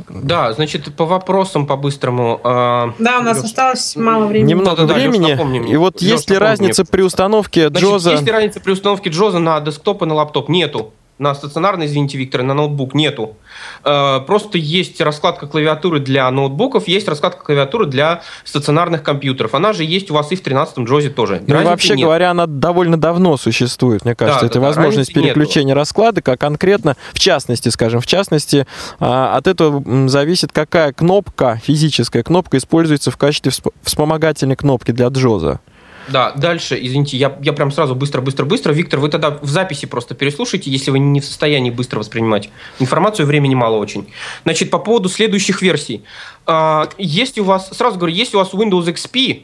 [0.09, 2.39] Да, значит, по вопросам по-быстрому.
[2.43, 4.49] а, Да, у нас Лёш, осталось мало времени.
[4.49, 5.31] Немного Лёш, времени.
[5.31, 5.73] напомни мне.
[5.73, 6.89] И вот Лёш, есть ли напомни разница мне.
[6.91, 8.11] при установке Значит, Джоза?
[8.11, 10.49] есть ли разница при установке Джоза на десктоп и на лаптоп?
[10.49, 10.93] Нету.
[11.23, 13.37] На стационарный, извините, Виктор, на ноутбук нету.
[13.85, 19.53] Э, Просто есть раскладка клавиатуры для ноутбуков, есть раскладка клавиатуры для стационарных компьютеров.
[19.55, 21.41] Она же есть у вас и в 13-м Джозе тоже.
[21.47, 22.03] Ну, Разницы вообще нет.
[22.05, 24.41] говоря, она довольно давно существует, мне кажется.
[24.41, 25.39] Да, это да, возможность разницы нету.
[25.39, 28.67] переключения раскладок, а конкретно, в частности, скажем, в частности,
[28.99, 35.07] а, от этого зависит, какая кнопка, физическая кнопка, используется в качестве всп- вспомогательной кнопки для
[35.07, 35.61] Джоза.
[36.09, 38.73] Да, дальше, извините, я, я прям сразу быстро-быстро-быстро.
[38.73, 42.49] Виктор, вы тогда в записи просто переслушайте, если вы не в состоянии быстро воспринимать
[42.79, 44.07] информацию, времени мало очень.
[44.43, 46.03] Значит, по поводу следующих версий.
[46.45, 49.43] А, Есть у вас, сразу говорю, если у вас Windows XP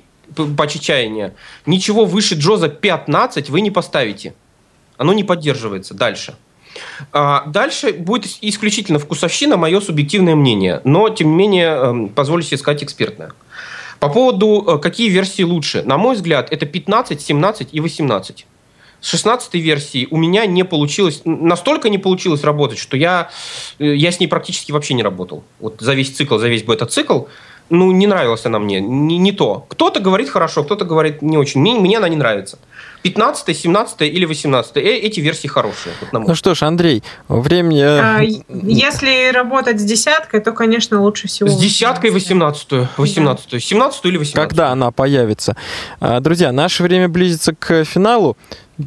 [0.56, 1.34] по чечаянию,
[1.66, 4.34] ничего выше Джоза 15 вы не поставите.
[4.98, 5.94] Оно не поддерживается.
[5.94, 6.36] Дальше.
[7.14, 10.82] А, Дальше будет ис- исключительно вкусовщина, мое субъективное мнение.
[10.84, 13.32] Но, тем не менее, эм, позволю себе сказать экспертное.
[14.00, 15.84] По поводу, э, какие версии лучше.
[15.84, 18.46] На мой взгляд, это 15, 17 и 18.
[19.02, 23.30] С 16 версии у меня не получилось, настолько не получилось работать, что я,
[23.80, 25.44] э, я с ней практически вообще не работал.
[25.60, 27.24] Вот за весь цикл, за весь бета-цикл,
[27.70, 29.66] ну, не нравилась она мне, не, не то.
[29.70, 31.62] Кто-то говорит хорошо, кто-то говорит не очень.
[31.62, 32.58] Мне, мне она не нравится.
[33.04, 34.78] 15, 17 или 18.
[34.78, 35.94] Э, эти версии хорошие.
[36.02, 37.82] Вот Ну что ж, Андрей, времени...
[37.82, 41.50] э, А, Если работать с десяткой, то, конечно, лучше всего...
[41.50, 45.56] С десяткой 18 18 17 или 18 когда она появится.
[46.00, 48.36] А, Друзья, наше время близится к финалу.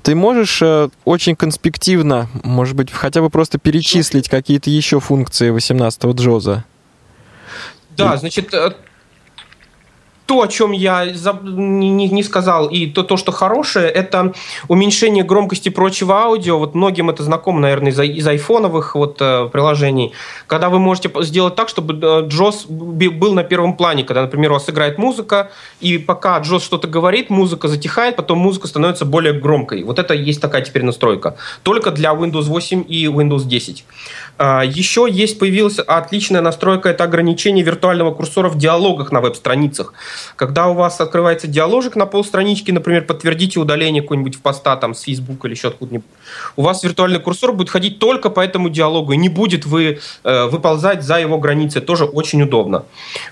[0.03, 6.12] Ты можешь э, очень конспективно, может быть, хотя бы просто перечислить какие-то еще функции 18-го
[6.12, 6.64] Джоза?
[7.97, 8.55] Да, значит,
[10.33, 14.33] то, о чем я не, не- сказал, и то, то, что хорошее, это
[14.68, 16.59] уменьшение громкости прочего аудио.
[16.59, 20.12] Вот многим это знакомо, наверное, из, из айфоновых вот, э, приложений.
[20.47, 24.05] Когда вы можете сделать так, чтобы э, Джос был на первом плане.
[24.05, 28.68] Когда, например, у вас играет музыка, и пока Джос что-то говорит, музыка затихает, потом музыка
[28.68, 29.83] становится более громкой.
[29.83, 31.37] Вот это есть такая теперь настройка.
[31.62, 33.85] Только для Windows 8 и Windows 10.
[34.39, 39.93] А, Еще есть, появилась отличная настройка, это ограничение виртуального курсора в диалогах на веб-страницах.
[40.37, 45.03] Когда у вас открывается диаложик на полстранички, например, подтвердите удаление какой-нибудь в поста там, с
[45.03, 46.07] Facebook или еще откуда-нибудь,
[46.57, 50.47] у вас виртуальный курсор будет ходить только по этому диалогу, и не будет вы э,
[50.47, 51.81] выползать за его границы.
[51.81, 52.85] Тоже очень удобно.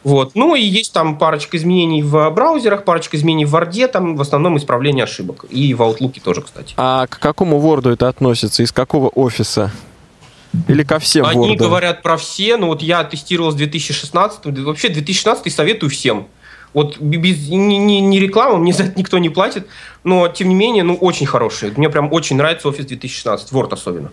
[0.05, 0.33] Вот.
[0.35, 4.59] Ну и есть там парочка изменений в браузерах, парочка изменений в Word, там в основном
[4.59, 5.45] исправление ошибок.
[5.51, 6.75] И в Outlook тоже, кстати.
[6.77, 8.63] А к какому Word это относится?
[8.63, 9.71] Из какого офиса?
[10.69, 11.57] Или ко всем Они Word?
[11.57, 16.27] говорят про все, но вот я тестировал с 2016, да вообще 2016 советую всем.
[16.73, 19.67] Вот без не, не- не реклама, мне за это никто не платит,
[20.05, 21.73] но тем не менее, ну очень хорошие.
[21.77, 24.11] Мне прям очень нравится Office 2016, Word особенно.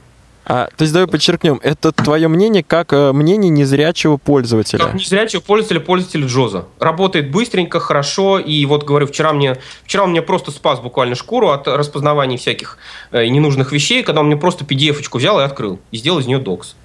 [0.50, 4.80] А, то есть давай подчеркнем, это твое мнение как э, мнение незрячего пользователя.
[4.80, 6.66] Как незрячего пользователя, пользователя Джоза.
[6.80, 11.50] Работает быстренько, хорошо, и вот говорю, вчера мне, вчера он мне просто спас буквально шкуру
[11.50, 12.78] от распознавания всяких
[13.12, 16.40] э, ненужных вещей, когда он мне просто PDF-очку взял и открыл, и сделал из нее
[16.40, 16.78] докс.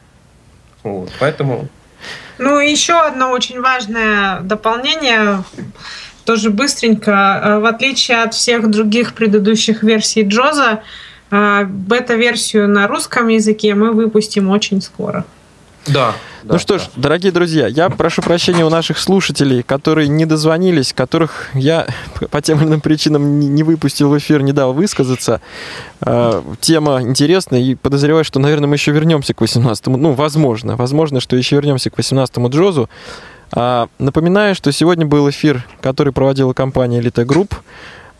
[0.82, 1.68] Вот, поэтому...
[2.38, 5.44] Ну, еще одно очень важное дополнение,
[6.24, 7.40] тоже быстренько.
[7.44, 10.82] Э, В отличие от всех других предыдущих версий Джоза,
[11.30, 15.24] э, бета-версию на русском языке мы выпустим очень скоро.
[15.86, 16.12] Да.
[16.44, 21.48] ну что ж, дорогие друзья, я прошу прощения у наших слушателей, которые не дозвонились, которых
[21.54, 21.86] я
[22.30, 25.40] по тем или иным причинам не- выпустил в эфир, не дал высказаться.
[26.00, 29.96] Э, Тема интересная, и подозреваю, что, наверное, мы еще вернемся к 18-му.
[29.96, 32.88] Ну, возможно, возможно, что еще вернемся к 18-му Джозу.
[33.54, 37.52] А, Напоминаю, что сегодня был эфир, который проводила компания Elite Group.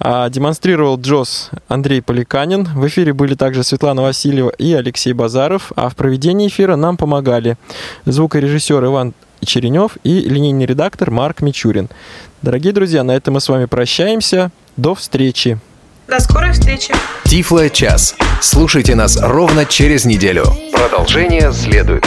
[0.04, 2.64] А, Демонстрировал Джос Андрей Поликанин.
[2.64, 5.70] В эфире были также Светлана Васильева и Алексей Базаров.
[5.76, 7.56] А в проведении эфира нам помогали
[8.04, 11.88] звукорежиссер Иван Черенев и линейный редактор Марк Мичурин.
[12.42, 14.50] Дорогие друзья, на этом мы с вами прощаемся.
[14.76, 15.60] До встречи.
[16.08, 16.92] До скорой встречи!
[17.24, 18.16] Тифло час.
[18.40, 20.44] Слушайте нас ровно через неделю.
[20.72, 22.04] Продолжение следует.